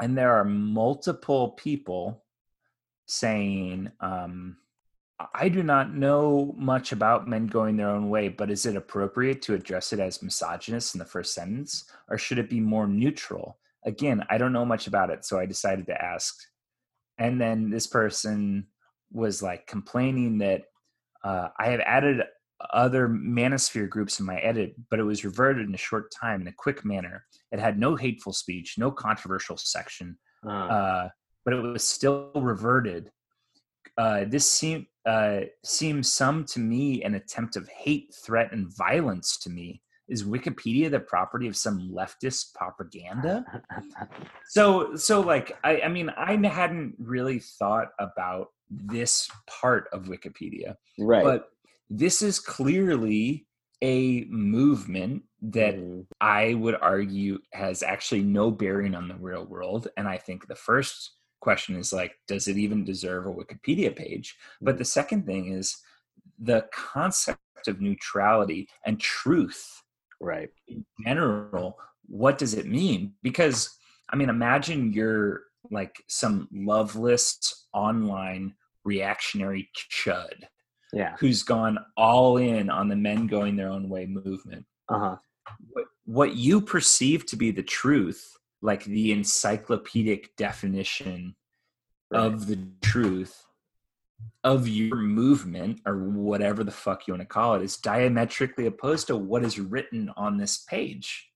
[0.00, 2.24] and there are multiple people
[3.06, 4.56] saying, um,
[5.34, 9.42] I do not know much about men going their own way, but is it appropriate
[9.42, 13.58] to address it as misogynist in the first sentence, or should it be more neutral?
[13.84, 16.36] Again, I don't know much about it, so I decided to ask.
[17.18, 18.66] And then this person
[19.10, 20.62] was like complaining that
[21.24, 22.22] uh, I have added
[22.72, 26.48] other manosphere groups in my edit, but it was reverted in a short time in
[26.48, 27.24] a quick manner.
[27.50, 31.08] It had no hateful speech, no controversial section, Uh, uh,
[31.44, 33.10] but it was still reverted.
[33.96, 39.38] Uh, this seem, uh, seems some to me an attempt of hate, threat, and violence
[39.38, 39.80] to me.
[40.06, 43.44] Is Wikipedia the property of some leftist propaganda?
[44.50, 50.76] So, so like, I, I mean, I hadn't really thought about this part of Wikipedia,
[50.98, 51.50] right but
[51.90, 53.46] this is clearly
[53.82, 56.06] a movement that Mhm.
[56.20, 59.88] I would argue has actually no bearing on the real world.
[59.96, 64.36] And I think the first question is like, does it even deserve a Wikipedia page?
[64.60, 65.76] But the second thing is
[66.38, 69.82] the concept of neutrality and truth
[70.20, 71.78] right in general.
[72.06, 73.14] What does it mean?
[73.22, 73.76] Because
[74.10, 80.44] I mean, imagine you're like some loveless online reactionary chud
[80.94, 85.16] yeah who's gone all in on the men going their own way movement uh-huh
[85.70, 91.34] what, what you perceive to be the truth, like the encyclopedic definition
[92.10, 92.24] Right.
[92.24, 93.44] of the truth
[94.42, 99.08] of your movement or whatever the fuck you want to call it is diametrically opposed
[99.08, 101.30] to what is written on this page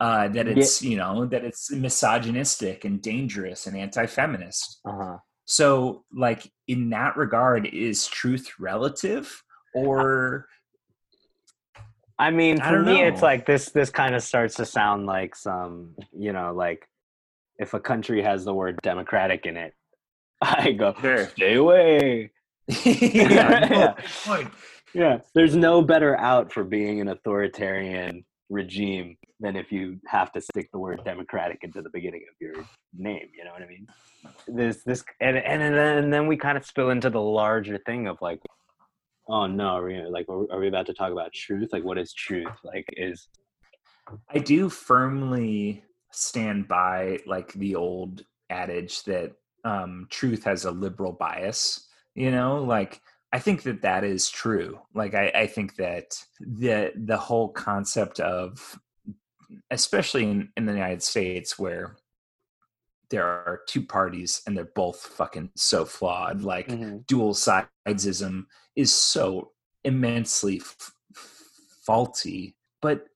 [0.00, 0.54] uh, that Yeah.
[0.56, 5.18] it's you know that it's misogynistic and dangerous and anti-feminist Uh-huh.
[5.44, 10.46] so like in that regard is truth relative or
[12.22, 13.70] I mean, for don't me, it's like this.
[13.70, 16.86] This kind of starts to sound like some, you know, like
[17.58, 19.74] if a country has the word democratic in it,
[20.40, 21.26] I go Sure.
[21.26, 22.30] stay away.
[22.84, 23.94] yeah,
[24.28, 24.48] Yeah.
[24.94, 30.40] Yeah, there's no better out for being an authoritarian regime than if you have to
[30.40, 32.64] stick the word democratic into the beginning of your
[32.96, 33.28] name.
[33.36, 33.86] You know what I mean?
[34.46, 38.06] This, this, and and then, and then we kind of spill into the larger thing
[38.06, 38.38] of like,
[39.32, 41.70] oh no, are we like, are we about to talk about truth?
[41.72, 42.52] Like, what is truth?
[42.62, 43.28] Like, is
[44.28, 49.32] I do firmly stand by like the old adage that
[49.64, 51.88] um, truth has a liberal bias.
[52.14, 53.00] You know, like
[53.32, 54.78] I think that that is true.
[54.94, 58.78] Like I, I think that the the whole concept of,
[59.70, 61.96] especially in, in the United States, where
[63.08, 66.42] there are two parties and they're both fucking so flawed.
[66.42, 66.68] Like
[67.06, 68.44] dual sidesism
[68.76, 69.50] is so
[69.84, 70.92] immensely f-
[71.84, 73.06] faulty but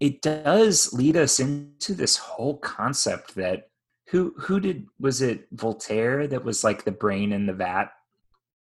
[0.00, 3.68] it does lead us into this whole concept that
[4.08, 7.86] who who did was it voltaire that was like the brain in the vat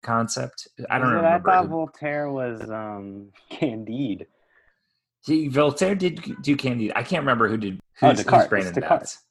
[0.04, 4.28] concept i don't remember I thought Voltaire was um, Candide.
[5.26, 8.50] he, voltaire did do candide i can't remember who did Oh, who's, who's Descartes.
[8.50, 9.14] brain It's in the Descartes.
[9.16, 9.22] vat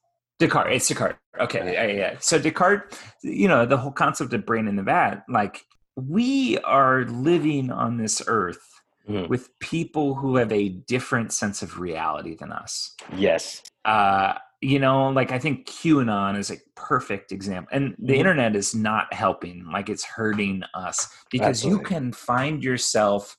[0.41, 1.19] Descartes, it's Descartes.
[1.39, 2.17] Okay, yeah, yeah.
[2.19, 5.65] So Descartes, you know, the whole concept of brain in the vat, like
[5.97, 9.29] we are living on this earth Mhm.
[9.29, 12.97] with people who have a different sense of reality than us.
[13.17, 13.63] Yes.
[13.85, 18.19] Uh, you know, like I think QAnon is a perfect example, and the Mhm.
[18.19, 19.67] internet is not helping.
[19.71, 23.37] Like it's hurting us because you can find yourself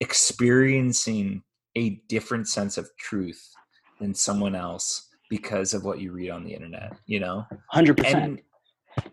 [0.00, 1.42] experiencing
[1.76, 3.54] a different sense of truth
[4.00, 6.96] than someone else because of what you read on the internet.
[7.06, 8.24] You know, Hundred percent.
[8.24, 8.42] and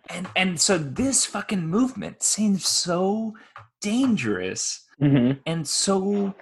[0.09, 3.33] and and so this fucking movement seems so
[3.81, 5.39] dangerous Mm-hmm.
[5.45, 6.33] and so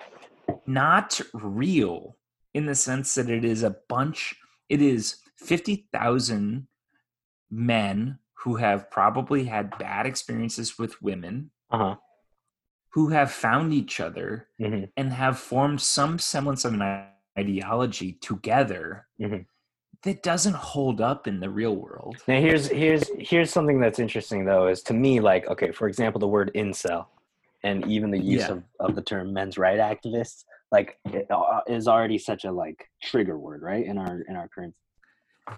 [0.65, 2.17] not real
[2.56, 4.36] in the sense that it is a bunch
[4.67, 6.67] it is 50,000
[7.52, 11.95] men who have probably had bad experiences with women Uh huh.
[12.93, 16.82] who have found each other hmm and have formed some semblance of an
[17.38, 19.45] ideology together Mhm.
[20.03, 24.45] That doesn't hold up in the real world Now here's here's here's something that's interesting
[24.45, 27.07] though is to me like okay for example the word incel
[27.63, 28.51] and even the use Yeah.
[28.51, 32.89] of, of the term men's right activists like it uh, is already such a like
[33.03, 34.73] trigger word right in our in our current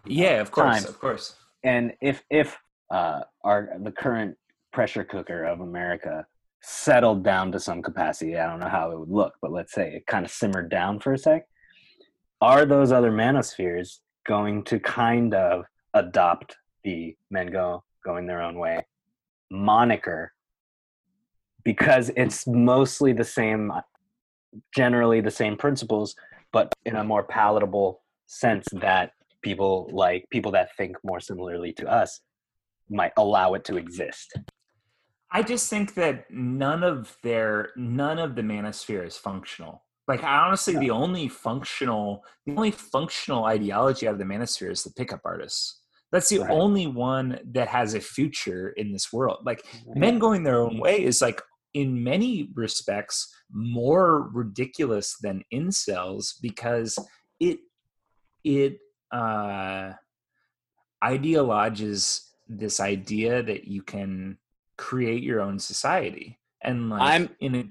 [0.06, 0.89] yeah of course Time.
[0.89, 2.58] of course and if if
[2.91, 4.38] uh our the current
[4.71, 6.25] pressure cooker of America
[6.62, 9.93] settled down to some capacity I don't know how it would look but let's say
[9.95, 11.47] it kind of simmered down for a sec
[12.41, 18.58] are those other manospheres going to kind of adopt the men go going their own
[18.58, 18.86] way.
[19.51, 20.34] Moniker.
[21.63, 23.71] Because it's mostly the same
[24.75, 26.15] generally the same principles
[26.51, 31.88] but in a more palatable sense that people like people that think more similarly to
[31.88, 32.21] us
[32.89, 34.38] might allow it to exist.
[35.32, 39.84] I just think that none of their none of the manosphere is functional.
[40.10, 44.84] Like I honestly, the only functional, the only functional ideology out of the manosphere is
[44.84, 45.82] the pickup artists.
[46.12, 46.50] That's the Right.
[46.50, 49.45] only one that has a future in this world.
[49.45, 51.39] Like men going their own way is like
[51.76, 56.98] in many respects more ridiculous than incels because
[57.39, 57.60] it
[58.43, 58.80] it
[59.12, 59.93] uh
[61.04, 64.39] ideologizes this idea that you can
[64.78, 67.63] create your own society and like I'm- in a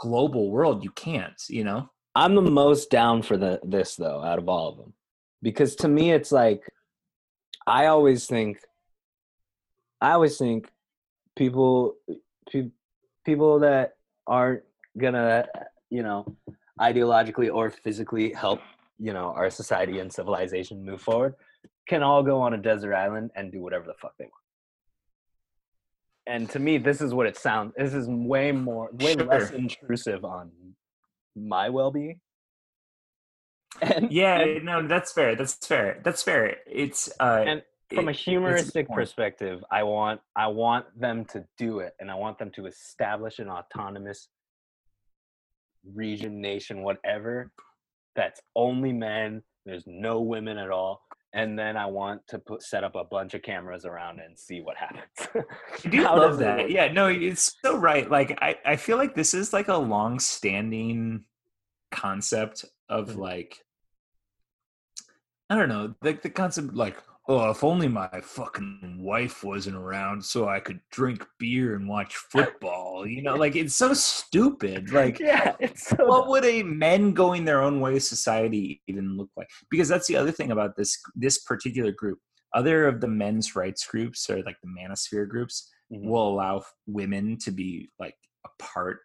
[0.00, 1.88] global world you can't you know?
[2.16, 4.94] I'm the most down for the this though out of all of them
[5.42, 6.62] because to me it's like
[7.66, 8.58] i always think
[10.00, 10.68] i always think
[11.36, 11.94] people
[12.50, 12.70] pe-
[13.24, 13.94] people that
[14.26, 14.62] aren't
[14.98, 15.46] gonna
[15.88, 16.36] you know
[16.80, 18.60] ideologically or physically help
[18.98, 21.34] you know our society and civilization move forward
[21.88, 24.34] can all go on a desert island and do whatever the fuck they want
[26.26, 30.24] and to me this is what it sounds this is way more way less intrusive
[30.24, 30.50] on
[31.36, 32.20] my well-being
[33.82, 38.10] and yeah and no that's fair that's fair that's fair it's uh And from a
[38.10, 42.38] it- good humoristic perspective i want i want them to do it and i want
[42.38, 44.28] them to establish an autonomous
[45.94, 47.50] region, nation, whatever,
[48.14, 49.42] that's only men.
[49.64, 51.02] There's no women at all.
[51.32, 54.60] And then I want to put set up a bunch of cameras around and see
[54.60, 55.28] what happens.
[55.84, 56.70] I do How love does it that.
[56.70, 58.10] Yeah, no, it's so right.
[58.10, 61.24] Like I, I feel like this is like a long standing
[61.92, 63.18] concept of Mhm.
[63.18, 63.58] like
[65.48, 66.96] I don't know, like the concept like,
[67.30, 72.16] oh, if only my fucking wife wasn't around so I could drink beer and watch
[72.16, 73.06] football.
[73.06, 74.90] You know, like it's so stupid.
[75.00, 79.30] Like yeah, it's so what would a men going their own way society even look
[79.36, 82.18] like because that's the other thing about this this particular group
[82.54, 86.04] other of the men's rights groups or like the manosphere groups Mhm.
[86.10, 88.98] will allow women to be like a part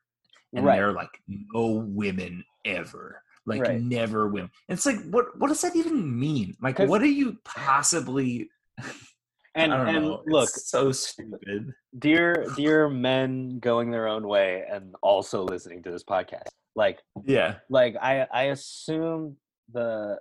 [0.54, 0.78] and Right.
[0.78, 3.82] they're like no women ever like Right.
[3.82, 8.50] never women it's like what what does that even mean Like, what are you possibly
[9.56, 14.28] and i don't and know look, it's so stupid dear dear men going their own
[14.28, 16.50] way and also listening to this podcast.
[16.76, 19.38] Like yeah like I I assume
[19.72, 20.20] the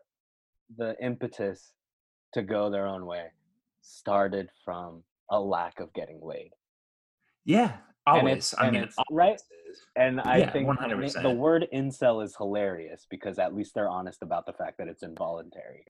[0.77, 1.73] the impetus
[2.35, 3.27] to go their own way
[3.83, 6.53] started from a lack of getting laid.
[7.45, 7.73] yeah
[8.07, 9.41] And always it's- i and mean it's- right?
[9.75, 9.87] Always.
[9.97, 11.23] And I Yeah, think 100%.
[11.23, 15.03] the word incel is hilarious because at least they're honest about the fact that it's
[15.03, 15.87] involuntary.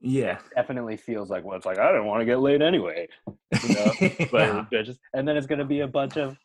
[0.00, 3.08] yeah Definitely feels like well, it's like I didn't want to get laid anyway,
[3.62, 3.94] you know.
[4.30, 4.82] But Yeah.
[4.82, 6.36] just, and then it's gonna be a bunch of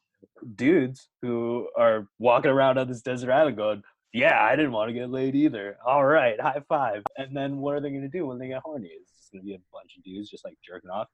[0.55, 3.81] dudes who are walking around on this desert island going,
[4.13, 7.03] "Yeah, I didn't want to get laid either." All right, high five.
[7.17, 8.87] And then what are they gonna do when they get horny?
[8.89, 11.07] Is this gonna be a bunch of dudes just like jerking off?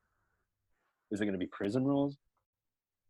[1.12, 2.18] Is it gonna be prison rules?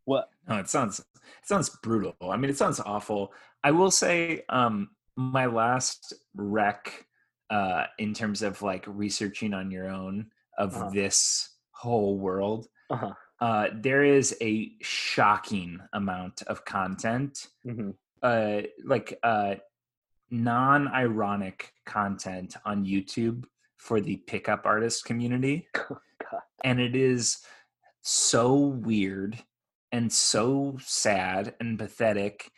[0.06, 0.30] What?
[0.48, 1.06] No, it sounds it
[1.48, 2.16] sounds brutal.
[2.22, 3.34] I mean, it sounds awful.
[3.64, 7.06] I will say, um, my last rec,
[7.50, 10.28] uh, in terms of like researching on your own
[10.58, 10.90] of Uh-huh.
[10.90, 13.14] this whole world, Uh-huh.
[13.40, 17.92] uh, there is a shocking amount of content, Mm-hmm.
[18.22, 19.56] uh, like uh,
[20.30, 23.46] non-ironic content on YouTube
[23.78, 26.42] for the pickup artist community God.
[26.64, 27.44] and it is
[28.02, 29.38] so weird
[29.94, 32.52] and so sad and pathetic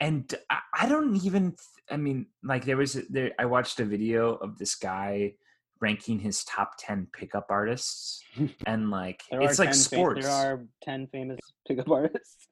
[0.00, 1.54] and I, I don't even
[1.90, 5.34] i mean like there was there i watched a video of this guy
[5.80, 8.22] ranking his top 10 pickup artists
[8.66, 12.46] and like it's like 10 sports there are ten famous pickup artists.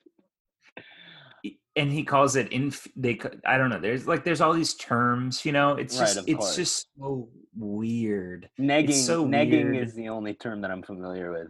[1.76, 5.44] and he calls it in they i don't know there's like there's all these terms
[5.44, 6.56] you know it's Right, just it's course.
[6.56, 9.88] just so weird Negging, so negging weird.
[9.88, 11.48] is the only term that I'm familiar with.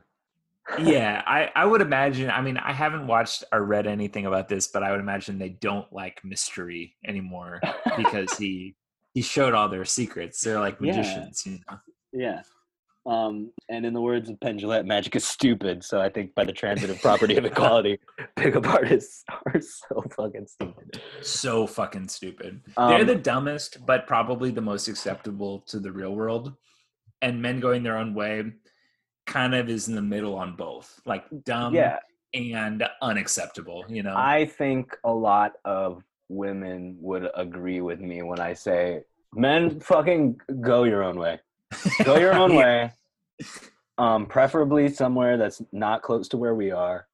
[0.78, 4.68] Yeah i i would imagine i mean i haven't watched or read anything about this
[4.68, 7.60] but i would imagine they don't like mystery anymore
[7.96, 8.74] because he
[9.14, 10.86] he showed all their secrets they're like Yeah.
[10.96, 11.78] magicians you know
[12.12, 12.42] Yeah.
[13.06, 15.82] Um, and in the words of Penn Jillette, magic is stupid.
[15.82, 17.98] So I think by the transitive property of equality,
[18.36, 21.00] pickup artists are so fucking stupid.
[21.22, 26.14] so fucking stupid they're Um, the dumbest but probably the most acceptable to the real
[26.14, 26.52] world
[27.22, 28.52] and men going their own way
[29.30, 31.98] kind of is in the middle on both like dumb yeah,
[32.34, 38.38] and unacceptable you know I think a lot of women would agree with me when
[38.38, 39.02] I say,
[39.34, 41.40] men fucking go your own way.
[42.04, 42.58] Go your own Yeah.
[42.58, 42.92] way.
[43.98, 47.08] Um, preferably somewhere that's not close to where we are.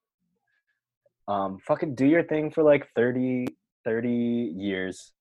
[1.27, 3.47] Um, fucking do your thing for like 30,
[3.85, 5.13] 30 years.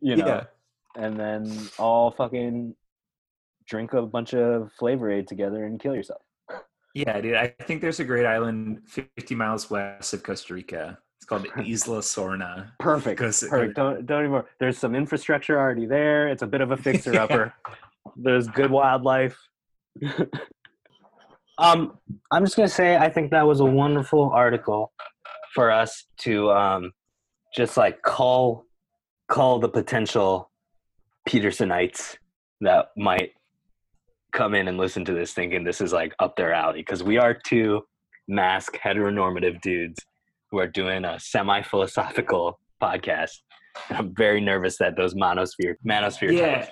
[0.00, 0.44] You know, yeah
[0.96, 2.74] and then all fucking
[3.66, 6.22] drink a bunch of flavor aid together and kill yourself.
[6.94, 7.34] Yeah, dude.
[7.34, 10.98] I think there's a great island 50 miles west of Costa Rica.
[11.18, 12.70] It's called Isla Sorna.
[12.78, 13.18] Perfect.
[13.18, 13.76] Because- Perfect.
[13.76, 14.42] Don't don't even.
[14.60, 16.28] There's some infrastructure already there.
[16.28, 17.52] It's a bit of a fixer upper.
[18.16, 19.36] There's good wildlife.
[21.58, 21.98] um,
[22.30, 24.92] I'm just gonna say I think that was a wonderful article
[25.54, 26.92] for us to um,
[27.54, 28.64] just like call
[29.28, 30.50] call the potential
[31.28, 32.16] Petersonites
[32.60, 33.32] that might
[34.36, 37.16] come in and listen to this thinking this is like up their alley because we
[37.16, 37.80] are two
[38.28, 39.98] mask heteronormative dudes
[40.50, 43.30] who are doing a semi-philosophical podcast.
[43.88, 46.54] And I'm very nervous that those monosphere manosphere Yeah.
[46.60, 46.68] types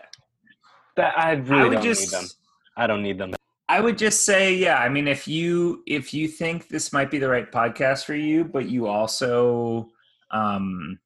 [0.97, 2.29] that I I really would don't just need them.
[2.77, 3.33] I don't need them.
[3.69, 7.19] I would just say, yeah, I mean if you if you think this might be
[7.19, 9.89] the right podcast for you, but you also
[10.31, 10.99] um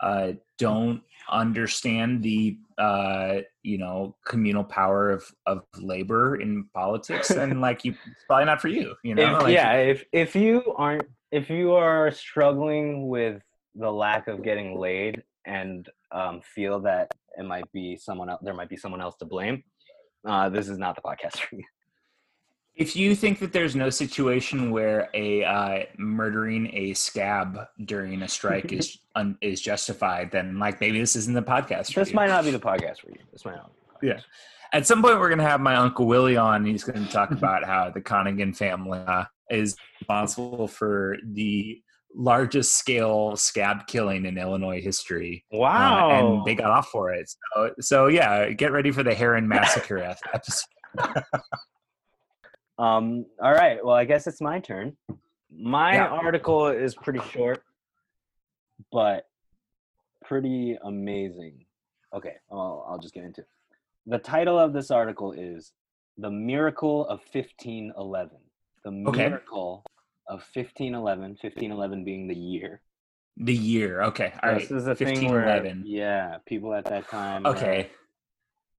[0.00, 7.60] uh don't understand the uh you know communal power of of labor in politics and
[7.60, 10.74] like you it's probably not for you you know If, like, yeah, if if you
[10.76, 13.42] aren't if you are struggling with
[13.74, 18.54] the lack of getting laid and um, feel that it might be someone else, there
[18.54, 19.62] might be someone else to blame.
[20.26, 21.64] Uh, this is not the podcast for you.
[22.80, 28.28] If you think that there's no situation where a uh, murdering a scab during a
[28.28, 31.94] strike is un, is justified, then like maybe this isn't the podcast.
[31.94, 33.18] This might not be the podcast for you.
[33.32, 33.70] This might not.
[34.00, 34.20] Be yeah.
[34.72, 36.64] At some point, we're going to have my uncle Willie on.
[36.64, 41.82] He's going to talk about how the Connigan family uh, is responsible for the
[42.14, 45.44] largest scale scab killing in Illinois history.
[45.52, 46.08] Wow!
[46.08, 47.28] Uh, and they got off for it.
[47.28, 49.98] So, so yeah, get ready for the Herrin Massacre
[50.32, 50.64] episode.
[52.80, 53.26] um.
[53.42, 53.84] All right.
[53.84, 54.96] Well, I guess it's my turn.
[55.52, 56.06] My yeah.
[56.06, 57.62] article is pretty short,
[58.92, 59.26] but
[60.24, 61.64] pretty amazing.
[62.14, 63.48] Okay, I'll, I'll just get into it.
[64.06, 65.72] The title of this article is
[66.18, 68.36] "The Miracle of 1511."
[68.82, 69.84] The miracle
[70.26, 72.80] of 1511, 1511 being the year.
[73.36, 74.32] The year, okay.
[74.42, 74.78] All this right.
[74.78, 77.46] is a thing where, yeah, people at that time.
[77.46, 77.90] Okay.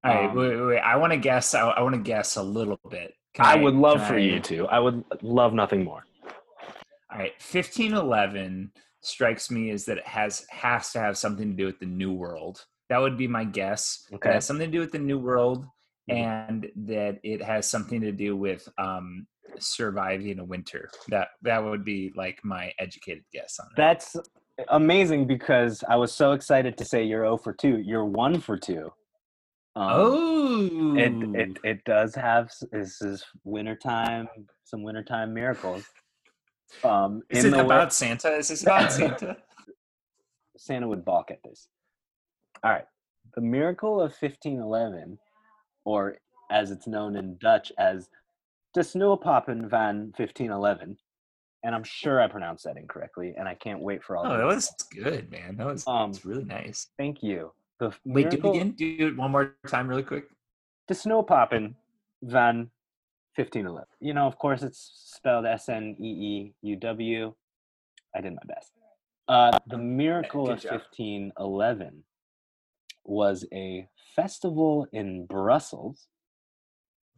[0.03, 0.79] All right, um, wait, wait, wait.
[0.79, 1.53] I want to guess.
[1.53, 3.13] I, I want to guess a little bit.
[3.39, 4.67] I, I would love for I, you to.
[4.67, 6.05] I would love nothing more.
[7.11, 8.71] All right, 1511
[9.01, 12.13] strikes me as that it has has to have something to do with the New
[12.13, 12.65] World.
[12.89, 14.05] That would be my guess.
[14.13, 14.29] Okay.
[14.29, 15.65] It has something to do with the New World,
[16.09, 16.17] mm-hmm.
[16.17, 19.27] and that it has something to do with um,
[19.59, 20.89] surviving a winter.
[21.09, 23.77] That that would be like my educated guess on it.
[23.77, 24.15] That's
[24.69, 27.79] amazing because I was so excited to say you're 0 for 2.
[27.79, 28.91] You're 1 for 2.
[29.75, 34.27] Um, oh, it, it it does have this is wintertime,
[34.65, 35.85] some wintertime miracles.
[36.83, 38.35] Um, is it about way- Santa?
[38.35, 39.37] Is this about Santa?
[40.57, 41.67] Santa would balk at this.
[42.63, 42.85] All right,
[43.35, 45.17] the miracle of 1511,
[45.85, 46.17] or
[46.51, 48.09] as it's known in Dutch as
[48.73, 50.97] De Sneeuwpoppen van 1511.
[51.63, 54.25] And I'm sure I pronounced that incorrectly, and I can't wait for all.
[54.25, 55.57] Oh, that was good, man.
[55.57, 56.87] That was, um, really nice.
[56.97, 57.53] Thank you.
[57.81, 58.71] The wait, miracle, do it again.
[58.77, 60.25] Do it one more time, really quick.
[60.87, 61.73] The snow Sneeuwpoppen
[62.21, 62.69] van
[63.35, 63.85] 1511.
[63.99, 67.33] You know, of course, it's spelled S N E E U W.
[68.15, 68.73] I did my best.
[69.27, 70.71] Uh, the miracle Good of job.
[70.73, 72.03] 1511
[73.03, 76.07] was a festival in Brussels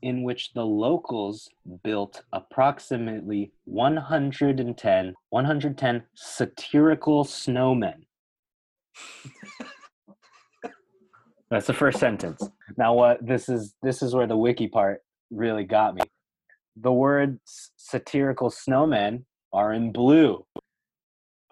[0.01, 1.49] in which the locals
[1.83, 8.05] built approximately 110 110 satirical snowmen.
[11.53, 12.49] That's the first sentence.
[12.77, 16.01] Now what this is this is where the wiki part really got me.
[16.75, 20.47] The words satirical snowmen are in blue.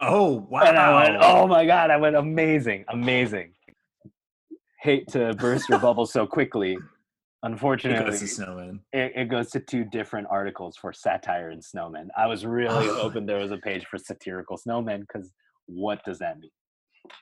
[0.02, 0.62] Oh wow.
[0.62, 3.52] And I went, oh my god, I went amazing, amazing.
[4.80, 6.80] Hate to burst your bubble so quickly,
[7.44, 8.80] Unfortunately, it goes to Snowman.
[8.94, 12.08] It, it, goes to two different articles for satire and snowmen.
[12.18, 15.32] I was really hoping there was a page for satirical snowmen because
[15.68, 16.52] what does that mean?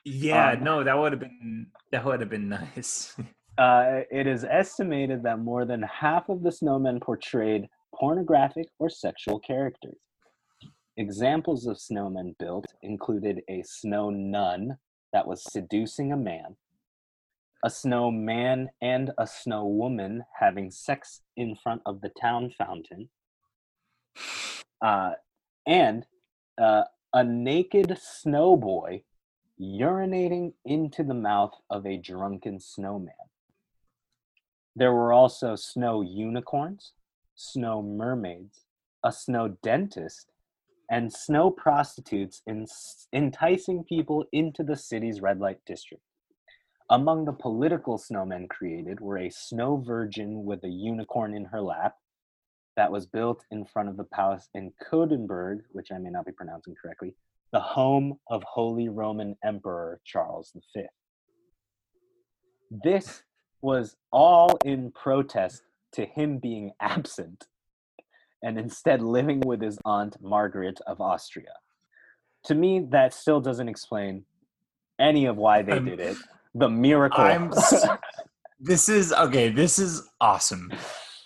[0.04, 3.16] Yeah, um, no, that would have been that would have been nice.
[3.58, 9.38] uh, it is estimated that more than half of the snowmen portrayed pornographic or sexual
[9.38, 9.98] characters.
[10.96, 14.76] Examples of snowmen built included a snow nun
[15.12, 16.56] that was seducing a man,
[17.64, 23.08] a snow man and a snow woman having sex in front of the town fountain,
[24.82, 25.12] uh,
[25.66, 26.06] and
[26.60, 26.84] uh,
[27.14, 29.02] a naked snow boy
[29.60, 33.12] urinating into the mouth of a drunken snowman.
[34.74, 36.92] There were also snow unicorns,
[37.34, 38.64] snow mermaids,
[39.04, 40.32] a snow dentist,
[40.90, 42.42] and snow prostitutes
[43.12, 46.02] enticing people into the city's red light district.
[46.88, 51.96] Among the political snowmen created were a snow virgin with a unicorn in her lap
[52.76, 56.32] that was built in front of the palace in Coudenberg, which I may not be
[56.32, 57.14] pronouncing correctly,
[57.52, 60.84] the home of Holy Roman Emperor Charles V.
[62.84, 63.22] This
[63.62, 67.46] was all in protest to him being absent
[68.42, 71.52] and instead living with his aunt Margaret of Austria.
[72.44, 74.24] To me, that still doesn't explain
[74.98, 76.16] any of why they did it
[76.54, 77.22] the miracle.
[77.22, 77.52] I'm,
[78.60, 79.50] this is okay.
[79.50, 80.72] This is awesome.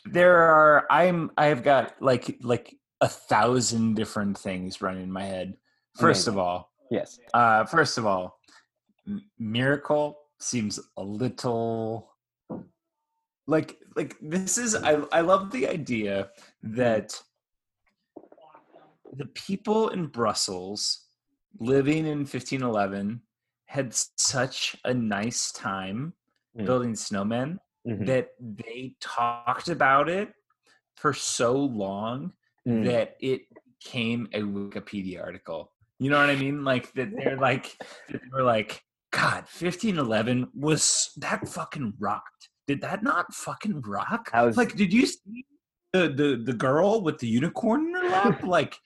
[0.04, 5.56] There are I'm I've got like like a thousand different things running in my head.
[5.96, 6.32] First Amazing.
[6.32, 7.18] of all, yes.
[7.32, 8.38] Uh, first of all,
[9.38, 12.10] miracle seems a little
[13.46, 16.30] like like this is I I love the idea
[16.62, 17.20] that
[19.16, 21.06] the people in Brussels
[21.60, 23.20] living in 1511
[23.66, 26.12] had such a nice time
[26.58, 26.66] mm.
[26.66, 28.04] building snowmen mm-hmm.
[28.04, 30.32] that they talked about it
[30.96, 32.32] for so long
[32.66, 32.84] mm.
[32.84, 33.42] that it
[33.78, 35.70] became a Wikipedia article.
[35.98, 36.64] You know what I mean?
[36.64, 37.76] Like that they're like
[38.08, 38.82] they were like,
[39.12, 42.50] God, 1511 was that fucking rocked.
[42.66, 44.30] Did that not fucking rock?
[44.32, 45.44] I Was, like, did you see
[45.94, 48.42] the the, the girl with the unicorn in her lap.
[48.46, 48.76] like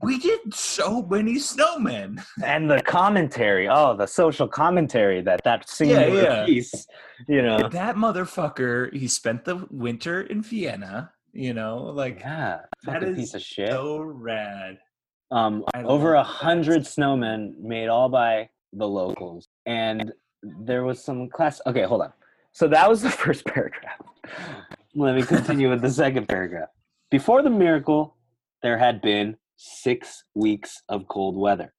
[0.00, 2.22] we did so many snowmen.
[2.44, 6.46] And the commentary, oh, the social commentary that that singular yeah.
[6.46, 6.86] piece,
[7.26, 7.68] you know.
[7.68, 11.10] That motherfucker, he spent the winter in Vienna.
[11.32, 13.70] You know, like Yeah, that is piece of shit.
[13.70, 14.78] so rad.
[15.30, 20.12] Um, over a hundred snowmen made all by the locals, and
[20.42, 21.60] there was some class.
[21.66, 22.12] Okay, hold on.
[22.52, 24.00] So that was the first paragraph.
[24.94, 26.68] Let me continue with the second paragraph.
[27.10, 28.16] Before the miracle,
[28.62, 31.72] there had been six weeks of cold weather,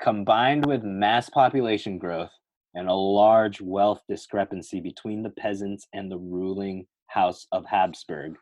[0.00, 2.30] combined with mass population growth
[2.74, 8.36] and a large wealth discrepancy between the peasants and the ruling house of Habsburg.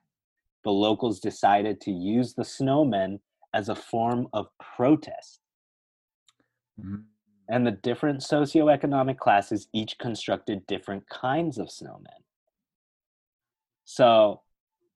[0.64, 3.20] The locals decided to use the snowmen
[3.54, 5.40] as a form of protest.
[6.80, 7.04] Mhm.
[7.48, 12.24] And the different socioeconomic classes each constructed different kinds of snowmen.
[13.84, 14.42] So,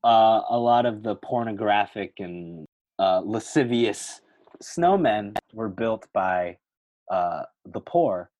[0.04, 2.66] uh, a lot of the pornographic and
[2.98, 4.20] uh, lascivious
[4.62, 6.58] snowmen were built by
[7.10, 8.30] uh, the poor.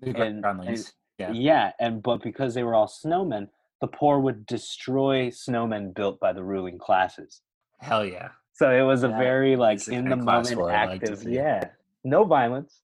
[0.00, 0.94] The And- groundlings.
[1.18, 1.32] Yeah.
[1.32, 3.48] yeah, and but because they were all snowmen,
[3.80, 7.42] the poor would destroy snowmen built by the ruling classes.
[7.80, 8.28] Hell yeah.
[8.58, 11.22] So it was a very like in the moment I like active.
[11.22, 11.70] yeah,
[12.02, 12.80] no violence,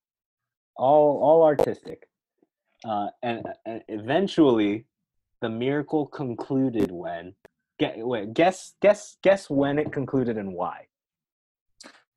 [0.77, 2.09] all all artistic,
[2.85, 4.87] uh, and, and eventually,
[5.41, 7.35] the miracle concluded when.
[7.81, 10.87] Get, wait, guess guess guess when it concluded and why.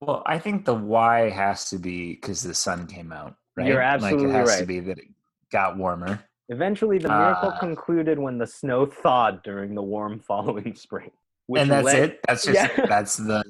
[0.01, 3.65] Well, I think the why has to be because the sun came out, right?
[3.65, 5.07] You're like absolutely it has to be that it
[5.51, 6.19] got warmer.
[6.49, 7.59] Eventually, the miracle Ah.
[7.59, 11.09] concluded when the snow thawed during the warm following spring,
[11.47, 12.19] which and that's led, it.
[12.27, 12.85] That's just Yeah.
[12.87, 13.43] that's the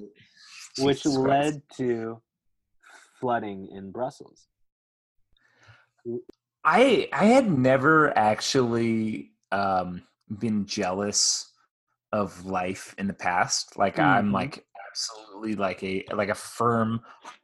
[0.80, 1.28] which Jesus Christ.
[1.28, 2.22] led to
[3.20, 4.48] flooding in Brussels.
[6.64, 10.04] I I had never actually um
[10.40, 11.52] been jealous
[12.12, 13.78] of life in the past.
[13.78, 14.34] Like I'm Mhm.
[14.34, 17.02] like absolutely like a like a firm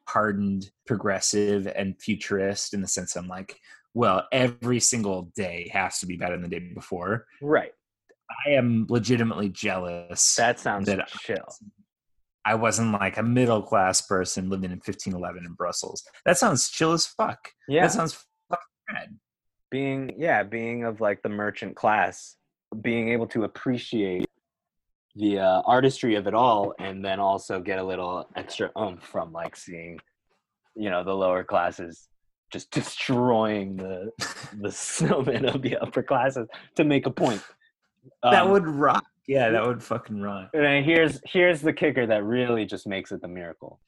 [0.08, 3.60] hardened progressive and futurist in the sense I'm like,
[3.94, 7.26] well, every single day has to be better than the day before.
[7.42, 7.74] Right.
[8.46, 11.48] I am legitimately jealous That sounds that chill.
[12.46, 16.04] I wasn't like a middle class person living in 1511 in Brussels.
[16.26, 17.50] That sounds chill as fuck.
[17.68, 17.84] Yeah.
[17.84, 19.20] That sounds fucking
[19.74, 22.36] being yeah being of like the merchant class
[22.84, 24.28] being able to appreciate
[25.16, 29.34] the uh, artistry of it all and then also get a little extra oomph from
[29.34, 30.00] like seeing
[30.76, 32.08] you know the lower classes
[32.52, 34.12] just destroying the
[34.62, 37.42] the snowmen of the upper classes to make a point
[38.24, 39.06] that Um, would rock.
[39.28, 40.50] Yeah, that would fucking rock.
[40.54, 43.80] and here's here's the kicker that really just makes it the miracle.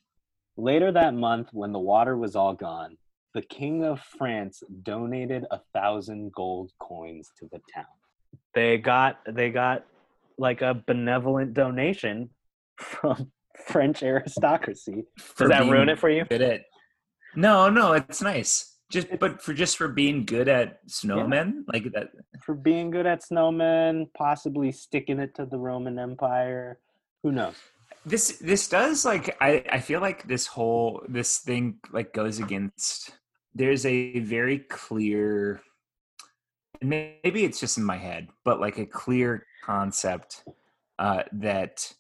[0.58, 2.98] Later that month, when the water was all gone,
[3.34, 7.86] the king of France donated a thousand gold coins to the town.
[8.54, 9.84] They got they got
[10.38, 12.30] like a benevolent donation
[12.78, 13.32] from
[13.68, 15.04] French aristocracy.
[15.38, 16.26] Does that ruin it for you?
[16.32, 16.62] At
[17.36, 18.75] no, no, it's nice.
[18.96, 22.12] Just but for just for being good at snowmen, like that.
[22.42, 26.80] For being good at snowmen, possibly sticking it to the Roman Empire.
[27.22, 27.56] Who knows?
[28.06, 33.12] This this does like I I feel like this whole this thing like goes against.
[33.54, 35.60] There's a very clear.
[36.82, 40.46] Maybe it's just in my head, but like a clear concept
[40.98, 41.92] uh, that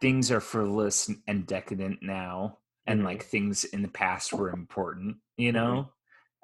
[0.00, 3.04] things are frivolous and decadent now, and Mhm.
[3.04, 5.16] like things in the past were important.
[5.36, 5.92] You know,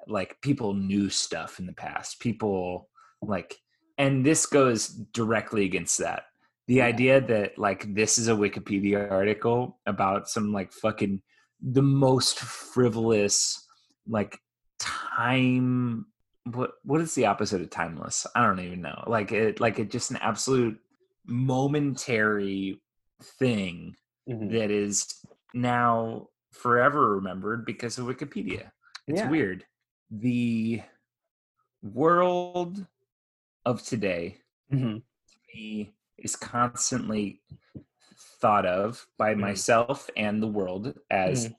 [0.07, 2.19] like people knew stuff in the past.
[2.19, 2.89] People
[3.21, 3.57] like,
[3.97, 6.23] and this goes directly against that.
[6.67, 6.85] The Yeah.
[6.85, 11.21] idea that like this is a Wikipedia article about some like fucking
[11.61, 13.67] the most frivolous
[14.07, 14.39] like
[14.79, 16.05] time
[16.45, 19.91] what what is the opposite of timeless i don't even know like it like it
[19.91, 20.79] just an absolute
[21.25, 22.81] momentary
[23.39, 23.93] thing
[24.27, 24.51] Mhm.
[24.51, 25.05] that is
[25.53, 28.71] now forever remembered because of wikipedia
[29.07, 29.29] it's Yeah.
[29.29, 29.65] weird
[30.11, 30.81] the
[31.81, 32.85] world
[33.65, 34.37] of today
[34.71, 35.01] Mhm.
[35.53, 37.41] me is constantly
[38.41, 39.39] thought of by Mhm.
[39.39, 41.53] myself and the world as Mm-hmm.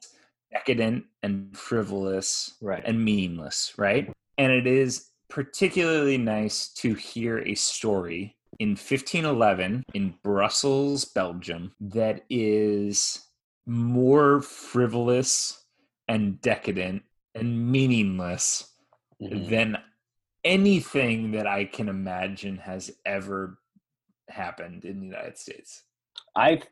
[0.53, 2.83] decadent and frivolous Right.
[2.85, 4.11] and meaningless, right?
[4.39, 12.25] And it is particularly nice to hear a story in 1511 in Brussels, Belgium, that
[12.29, 13.30] is
[13.71, 15.65] more frivolous
[16.09, 17.03] and decadent
[17.37, 18.69] and meaningless
[19.23, 19.49] Mhm.
[19.49, 19.79] than
[20.45, 23.59] anything that I can imagine has ever
[24.29, 25.85] happened in the United States.
[26.35, 26.63] I,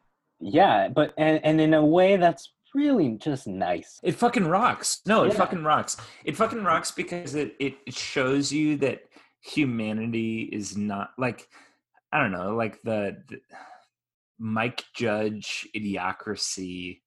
[0.40, 4.00] yeah, but and, and in a way that's really just nice.
[4.02, 5.00] It fucking rocks.
[5.06, 5.38] No, it Yeah.
[5.38, 5.96] fucking rocks.
[6.24, 9.04] It fucking rocks because it, it shows you that
[9.40, 11.48] humanity is not like
[12.10, 13.40] I don't know, like the, the
[14.38, 17.00] Mike Judge idiocracy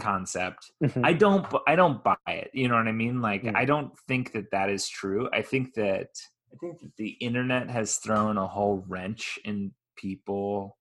[0.00, 0.70] concept.
[0.82, 1.04] Mhm.
[1.04, 2.50] I don't I don't buy it.
[2.52, 3.20] You know what I mean?
[3.22, 3.56] Like Mm.
[3.56, 5.28] I don't think that that is true.
[5.32, 6.08] I think that
[6.52, 10.76] I think that the internet has thrown a whole wrench in people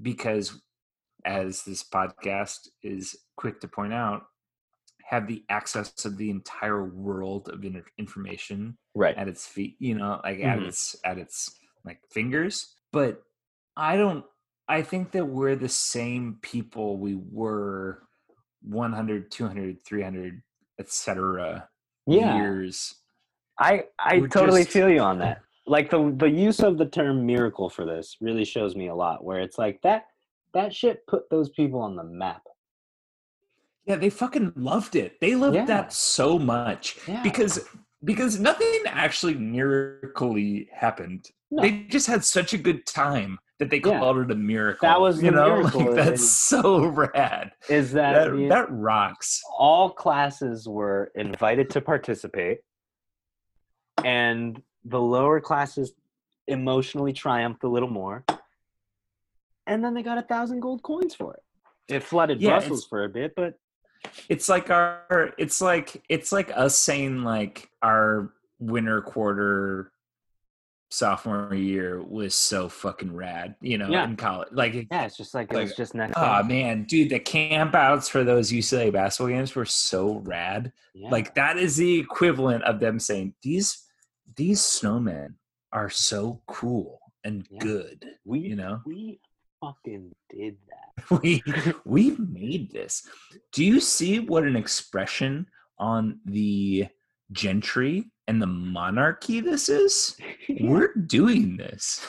[0.00, 0.60] because
[1.24, 4.22] as this podcast is quick to point out
[5.04, 7.64] have the access of the entire world of
[7.98, 9.16] information right.
[9.16, 10.66] at its feet, you know, like at Mhm.
[10.68, 12.74] its at its like fingers.
[12.92, 13.22] But
[13.76, 14.24] I don't
[14.72, 18.02] I think that we're the same people we were
[18.62, 20.42] 100, 200, 300,
[20.80, 21.68] etc.
[22.06, 22.36] Yeah.
[22.36, 22.94] years.
[23.58, 25.42] I I We're totally just- feel you on that.
[25.66, 29.24] Like the the use of the term miracle for this really shows me a lot.
[29.24, 30.06] Where it's like that
[30.54, 32.42] that shit put those people on the map.
[33.84, 35.20] Yeah, they fucking loved it.
[35.20, 35.66] They loved Yeah.
[35.66, 37.22] that so much Yeah.
[37.22, 37.68] because
[38.04, 41.30] because nothing actually miraculously happened.
[41.50, 41.62] No.
[41.62, 44.00] They just had such a good time that they Yeah.
[44.00, 44.88] called it a miracle.
[44.88, 47.52] That was you the know, miracle, like that's is- so rad.
[47.68, 49.40] Is that, That the- that rocks.
[49.56, 52.58] all classes were invited to participate,
[54.04, 55.92] and the lower classes
[56.48, 58.24] emotionally triumphed a little more,
[59.68, 61.42] and then they got a thousand gold coins for it.
[61.94, 63.54] It flooded Yeah, Brussels for a bit, but
[64.28, 69.91] it's like our it's like it's like us saying like our winter quarter
[70.92, 74.04] sophomore year was so fucking rad you know Yeah.
[74.04, 76.12] in college like yeah, it's just like it was just next.
[76.16, 81.08] oh man dude the camp outs for those ucla basketball games were so rad Yeah.
[81.08, 83.82] like that is the equivalent of them saying these
[84.36, 85.34] these snowmen
[85.72, 87.58] are so cool and Yeah.
[87.60, 89.18] good we you know we
[89.62, 91.20] fucking did that.
[91.22, 91.42] we
[91.86, 93.06] we made this.
[93.52, 95.46] Do you see what an expression
[95.78, 96.88] on the
[97.30, 100.16] gentry and the monarchy this is?
[100.60, 102.06] We're doing this.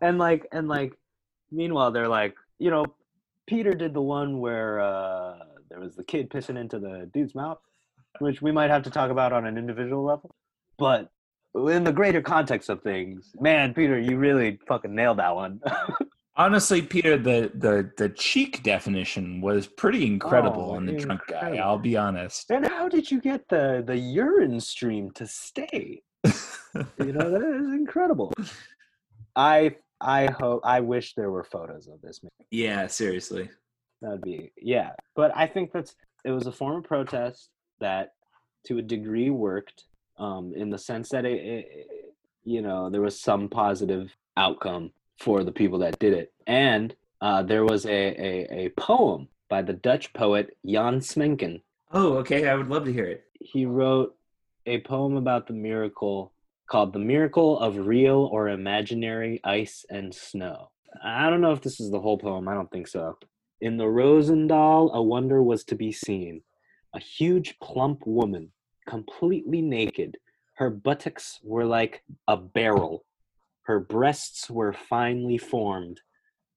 [0.00, 0.92] and like and like
[1.50, 2.84] meanwhile they're like you know
[3.46, 5.38] peter did the one where uh
[5.68, 7.58] there was the kid pissing into the dude's mouth
[8.20, 10.34] which we might have to talk about on an individual level
[10.78, 11.10] but
[11.68, 15.60] in the greater context of things man peter you really fucking nailed that one
[16.36, 21.56] Honestly, Peter, the the the cheek definition was pretty incredible Oh, on the drunk guy.
[21.56, 22.50] I'll be honest.
[22.50, 26.02] and how did you get the the urine stream to stay
[26.98, 28.32] you know that is incredible
[29.34, 32.20] i i hope i wish there were photos of this
[32.50, 33.48] yeah, seriously.
[34.02, 37.50] That'd be yeah, but I think that's it was a form of protest
[37.80, 38.12] that,
[38.66, 39.84] to a degree, worked.
[40.18, 41.86] Um, in the sense that it, it-
[42.44, 47.42] you know, there was some positive outcome for the people that did it, and uh,
[47.42, 51.60] there was a, a a poem by the Dutch poet Jan Smeken.
[51.92, 52.48] Oh, okay.
[52.48, 53.24] I would love to hear it.
[53.38, 54.16] He wrote
[54.66, 56.32] a poem about the miracle
[56.68, 60.70] called "The Miracle of Real or Imaginary Ice and Snow."
[61.04, 62.48] I don't know if this is the whole poem.
[62.48, 63.18] I don't think so.
[63.60, 66.42] In the Rosendahl, a wonder was to be seen.
[66.94, 68.50] A huge, plump woman,
[68.88, 70.16] completely naked.
[70.54, 73.04] Her buttocks were like a barrel.
[73.70, 76.00] Her breasts were finely formed.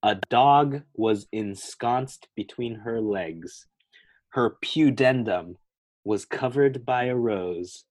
[0.02, 3.68] A dog was ensconced between her legs.
[4.30, 5.54] Her pudendum
[6.02, 7.84] was covered by a rose.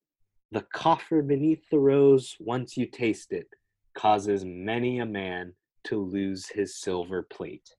[0.52, 3.48] The coffer beneath the rose, once you taste it,
[3.96, 5.54] causes many a man
[5.86, 7.70] to lose his silver plate.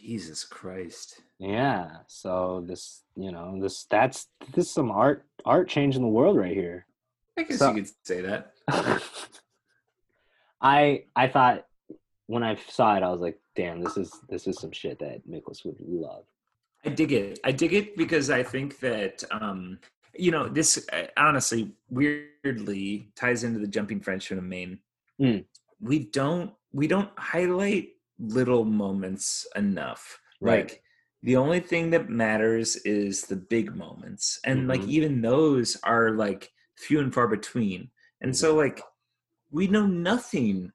[0.00, 1.20] Jesus Christ.
[1.40, 6.36] Yeah, so this, you know, this that's this is some art art changing the world
[6.36, 6.86] right here.
[7.36, 8.52] I guess So- you could say that.
[10.62, 11.66] I I thought
[12.26, 15.26] when I saw it, I was like, damn, this is this is some shit that
[15.26, 16.24] Nicholas would love.
[16.84, 17.38] I dig it.
[17.44, 19.78] I dig it because I think that um,
[20.14, 24.78] you know this uh, honestly weirdly ties into the jumping Frenchman of Maine.
[25.20, 25.44] Mm.
[25.80, 30.18] We don't we don't highlight little moments enough.
[30.40, 30.70] Right.
[30.70, 30.82] Like
[31.22, 34.88] the only thing that matters is the big moments, and like Mhm.
[34.88, 37.90] even those are like few and far between.
[38.20, 38.80] And so like
[39.52, 40.72] we know nothing.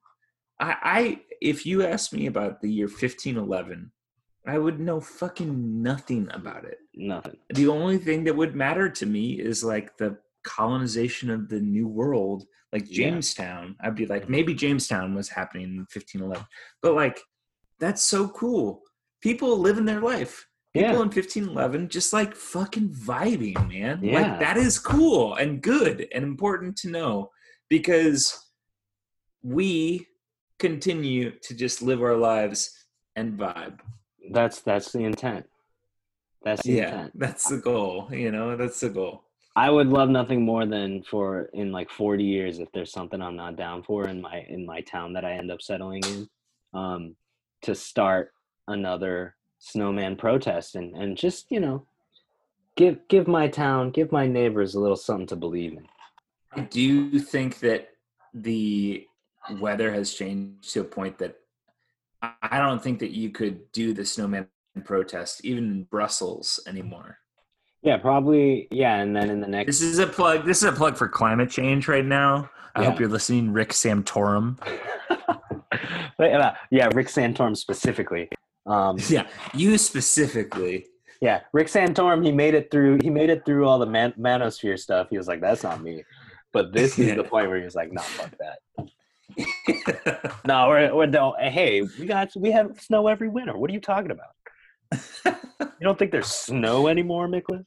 [0.60, 3.92] I, I if you asked me about the year fifteen eleven,
[4.46, 6.78] I would know fucking nothing about it.
[6.96, 7.38] Nothing.
[7.54, 11.88] The only thing that would matter to me is like the colonization of the new
[11.88, 13.10] world, like Yeah.
[13.10, 13.76] Jamestown.
[13.82, 14.30] I'd be like, Mhm.
[14.30, 16.46] maybe Jamestown was happening in 1511.
[16.82, 17.20] But like,
[17.80, 18.84] that's so cool.
[19.22, 20.48] People living their life.
[20.74, 21.02] People Yeah.
[21.04, 24.00] in 1511 just like fucking vibing, man.
[24.02, 24.22] Yeah.
[24.22, 27.32] Like, that is cool and good and important to know
[27.70, 28.47] because
[29.44, 30.08] we
[30.60, 32.86] continue to just live our lives
[33.16, 33.80] and vibe.
[34.32, 35.46] That's that's the intent.
[36.44, 37.20] That's the Yeah, intent.
[37.20, 38.08] that's the goal.
[38.12, 39.24] You know, that's the goal.
[39.56, 43.36] I would love nothing more than for in like 40 years if there's something I'm
[43.36, 46.30] not down for in my in my town that I end up settling in
[46.74, 47.16] um
[47.64, 48.34] to start
[48.68, 51.88] another snowman protest and and just you know
[52.76, 55.88] give give my town, give my neighbors a little something to believe in.
[56.54, 57.90] I do think that
[58.36, 59.07] the
[59.60, 61.36] weather has changed to a point that
[62.22, 64.48] I don't think that you could do the snowman
[64.84, 67.18] protest even in Brussels anymore.
[67.84, 68.68] Yeah, probably.
[68.72, 70.46] Yeah, and then in the next, This is a plug.
[70.46, 72.50] This is a plug for climate change right now.
[72.76, 72.90] I Yeah.
[72.92, 74.58] hope you're listening, Rick Santorum.
[76.20, 78.30] yeah, Rick Santorum specifically.
[78.66, 80.88] Um, Yeah, you specifically.
[81.22, 82.24] yeah, Rick Santorum.
[82.26, 83.00] He made it through.
[83.02, 85.08] He made it through all the man- manosphere stuff.
[85.10, 86.04] He was like, "That's not me."
[86.52, 88.60] But this is the point where he was like, "No, fuck that."
[90.46, 91.40] No, we're we're don't.
[91.40, 93.58] Hey, we got we have snow every winter.
[93.58, 94.34] What are you talking about?
[95.80, 97.64] You don't think there's snow anymore, Nicholas?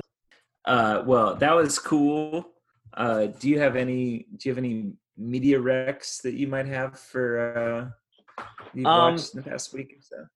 [0.65, 2.49] uh, well, that was cool.
[2.95, 4.27] Uh, do you have any?
[4.37, 7.93] Do you have any media recs that you might have for
[8.39, 8.45] uh,
[8.75, 10.27] you Um, watched in the past week or so?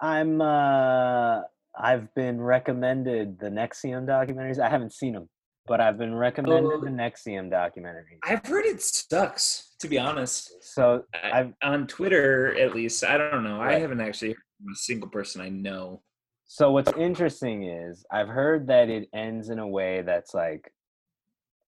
[0.00, 1.42] I'm uh
[1.76, 4.58] I've been recommended the NXIVM documentaries.
[4.58, 5.28] I haven't seen them,
[5.68, 6.80] but I've been recommended Oh.
[6.80, 8.18] the NXIVM documentaries.
[8.24, 9.74] I've heard it sucks.
[9.80, 13.04] To be honest, So I've on Twitter at least.
[13.04, 13.60] I don't know.
[13.60, 16.02] I haven't actually heard from a single person I know.
[16.46, 20.72] so what's interesting is I've heard that it ends in a way that's like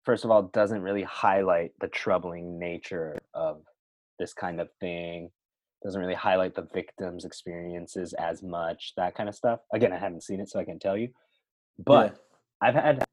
[0.04, 3.62] first of all doesn't really highlight the troubling nature of
[4.18, 5.30] this kind of thing.
[5.84, 9.60] Doesn't really highlight the victims' experiences as much, that kind of stuff.
[9.72, 11.08] Again, I haven't seen it, so I can tell you.
[11.78, 12.16] But
[12.60, 13.04] I've had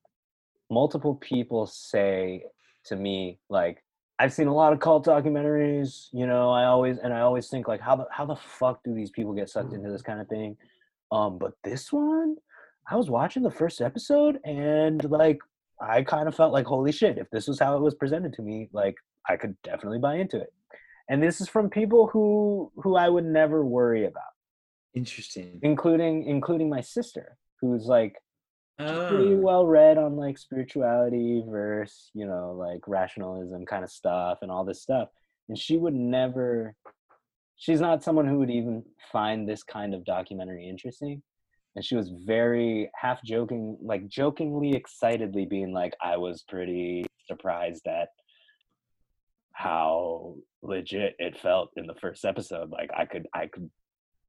[0.70, 2.43] multiple people say
[2.86, 3.84] to me like
[4.20, 7.68] I've seen a lot of cult documentaries, you know, I always and I always think
[7.68, 10.28] like how the how the fuck do these people get sucked into this kind of
[10.28, 10.57] thing?
[11.11, 12.36] Um but this one
[12.89, 15.39] I was watching the first episode and like
[15.80, 18.41] I kind of felt like holy shit, if this was how it was presented to
[18.41, 18.95] me, like
[19.30, 20.51] I could definitely buy into it.
[21.09, 24.34] And this is from people who who I would never worry about,
[24.95, 25.59] interesting.
[25.61, 28.15] including including my sister, who's like
[28.80, 29.39] she's pretty Oh.
[29.39, 34.63] well read on like spirituality versus you know like rationalism kind of stuff and all
[34.63, 35.09] this stuff
[35.49, 36.75] and she would never
[37.55, 41.21] she's not someone who would even find this kind of documentary interesting
[41.75, 47.88] and she was very half joking like jokingly excitedly being like i was pretty surprised
[47.88, 48.09] at
[49.53, 53.69] how legit it felt in the first episode like i could i could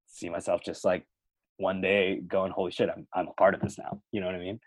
[0.07, 1.07] see myself just like
[1.59, 4.35] one day going holy shit i'm, I'm a part of this now you know what
[4.37, 4.59] i mean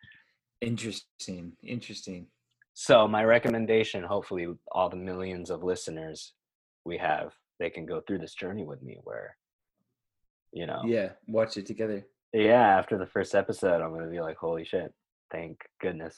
[0.62, 1.54] Interesting.
[1.64, 2.28] Interesting.
[2.76, 6.34] so my recommendation hopefully all the millions of listeners
[6.86, 9.36] we have they can go through this journey with me where
[10.54, 12.06] you know Yeah, watch it together.
[12.34, 14.94] yeah after the first episode i'm gonna be like holy shit
[15.32, 16.16] thank goodness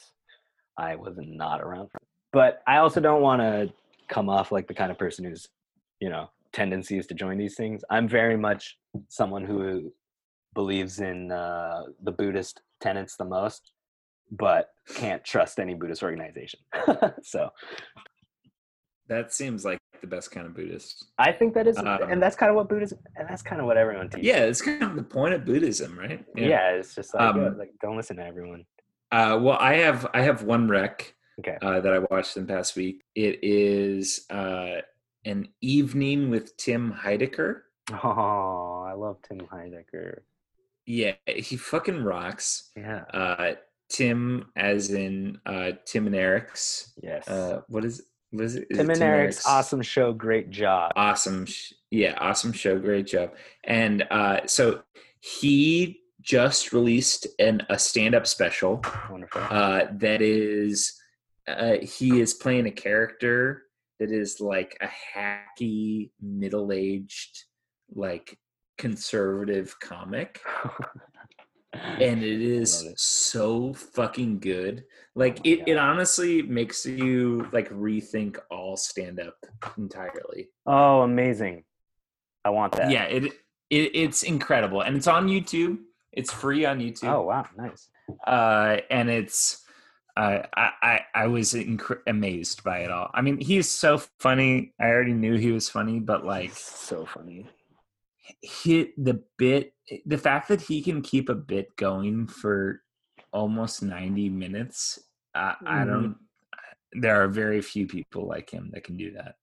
[0.78, 2.00] i was not around for
[2.34, 3.72] but i also don't want to
[4.10, 5.48] come off like the kind of person who's
[6.02, 9.92] you know tendencies to join these things i'm very much someone who
[10.54, 13.72] believes in uh, the buddhist tenets the most
[14.32, 16.60] but can't trust any buddhist organization
[17.24, 17.50] so
[19.10, 21.06] That seems like the best kind of Buddhist.
[21.18, 23.68] i think that is Um, and that's kind of what buddhism and that's kind of
[23.68, 26.24] what everyone teaches Yeah, it's kind of the point of Buddhism, right?
[26.36, 28.66] yeah, it's just like, uh, Um, like don't listen to everyone
[29.12, 32.54] Uh, well, I have I have one rec okay uh, that I watched in the
[32.54, 33.02] past week.
[33.16, 34.82] It is uh,
[35.26, 37.52] an evening with Tim Heidecker.
[38.04, 40.20] oh i love tim heidecker
[40.86, 42.72] Yeah, he fucking rocks.
[42.76, 43.54] yeah Uh,
[43.90, 46.94] Tim, as in uh, Tim and Eric's.
[47.02, 48.66] yes Uh, what is what is it?
[48.72, 50.92] Is Tim it and Eric's awesome show, great job.
[50.96, 53.34] awesome sh- yeah awesome show great job
[53.66, 54.82] and uh so
[55.20, 58.82] he just released an a stand-up special
[59.12, 59.42] Wonderful.
[59.52, 61.00] uh that is
[61.48, 63.64] uh he is playing a character
[64.00, 67.44] that is like a hacky middle-aged
[67.94, 68.38] like
[68.78, 70.42] conservative comic
[71.74, 73.00] and it is it.
[73.00, 74.84] so fucking good
[75.16, 79.36] like Oh it, it honestly makes you like rethink all stand-up
[79.78, 81.64] entirely oh, amazing!
[82.46, 82.92] I want that.
[82.92, 85.78] yeah it, it it's incredible and it's on youtube
[86.12, 87.90] it's free on youtube Oh wow, nice.
[88.28, 89.64] uh and it's
[90.16, 93.10] uh, I, I I was incre- amazed by it all.
[93.16, 94.72] I mean, he's so funny.
[94.80, 97.48] I already knew he was funny, but like so funny.
[98.42, 99.74] He the bit,
[100.06, 102.82] the fact that he can keep a bit going for
[103.32, 105.00] almost ninety minutes.
[105.36, 105.88] I, I Mhm.
[105.88, 106.16] don't.
[106.94, 109.36] There are very few people like him that can do that.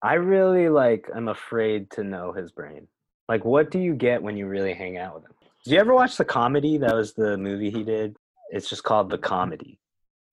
[0.00, 1.08] I really like.
[1.14, 2.86] I'm afraid to know his brain.
[3.28, 5.32] Like, what do you get when you really hang out with him?
[5.64, 6.78] Did you ever watch the comedy?
[6.78, 8.16] That was the movie he did.
[8.50, 9.80] It's just called the comedy.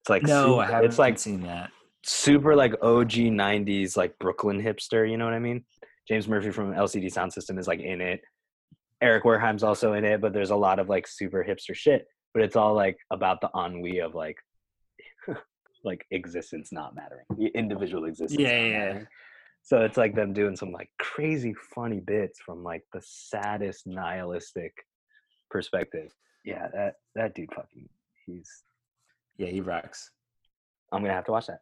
[0.01, 1.71] It's like No, I haven't It's like seen that.
[2.03, 5.09] super like OG '90s like Brooklyn hipster.
[5.09, 5.65] You know what I mean?
[6.07, 8.21] James Murphy from LCD Soundsystem is like in it.
[9.01, 12.05] Eric Wareheim's also in it, but there's a lot of like super hipster shit.
[12.33, 14.37] But it's all like about the ennui of like
[15.83, 18.39] like existence not mattering, the individual existence.
[18.39, 18.99] Yeah, yeah, yeah.
[19.63, 24.73] So it's like them doing some like crazy funny bits from like the saddest nihilistic
[25.49, 26.11] perspective.
[26.43, 27.89] Yeah, that that dude fucking
[28.25, 28.63] he's
[29.37, 30.11] Yeah, he rocks.
[30.91, 31.61] I'm gonna have to watch that.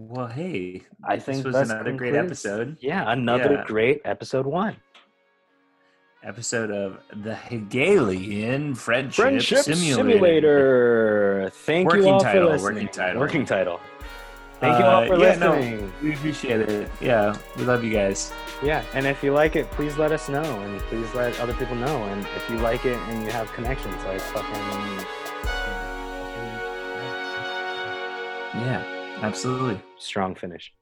[0.00, 2.76] Well, hey, I think this was another great episode.
[2.80, 3.64] Yeah, another Yeah.
[3.66, 4.76] great episode one.
[6.22, 9.94] Episode of the Hegelian Friendship, Simulator.
[9.96, 11.50] Simulator.
[11.52, 12.88] Thank Working you all title, for working listening.
[12.92, 13.20] title.
[13.20, 13.80] Working title.
[14.60, 15.50] Thank you all Uh, for yeah, no.
[15.56, 15.92] listening.
[16.00, 16.88] We appreciate it.
[17.00, 18.32] Yeah, we love you guys.
[18.62, 21.74] Yeah, and if you like it, please let us know, and please let other people
[21.74, 22.04] know.
[22.04, 25.06] And if you like it and you have connections, like fucking,
[28.54, 28.82] Yeah,
[29.22, 29.80] absolutely.
[29.98, 30.72] strong finish.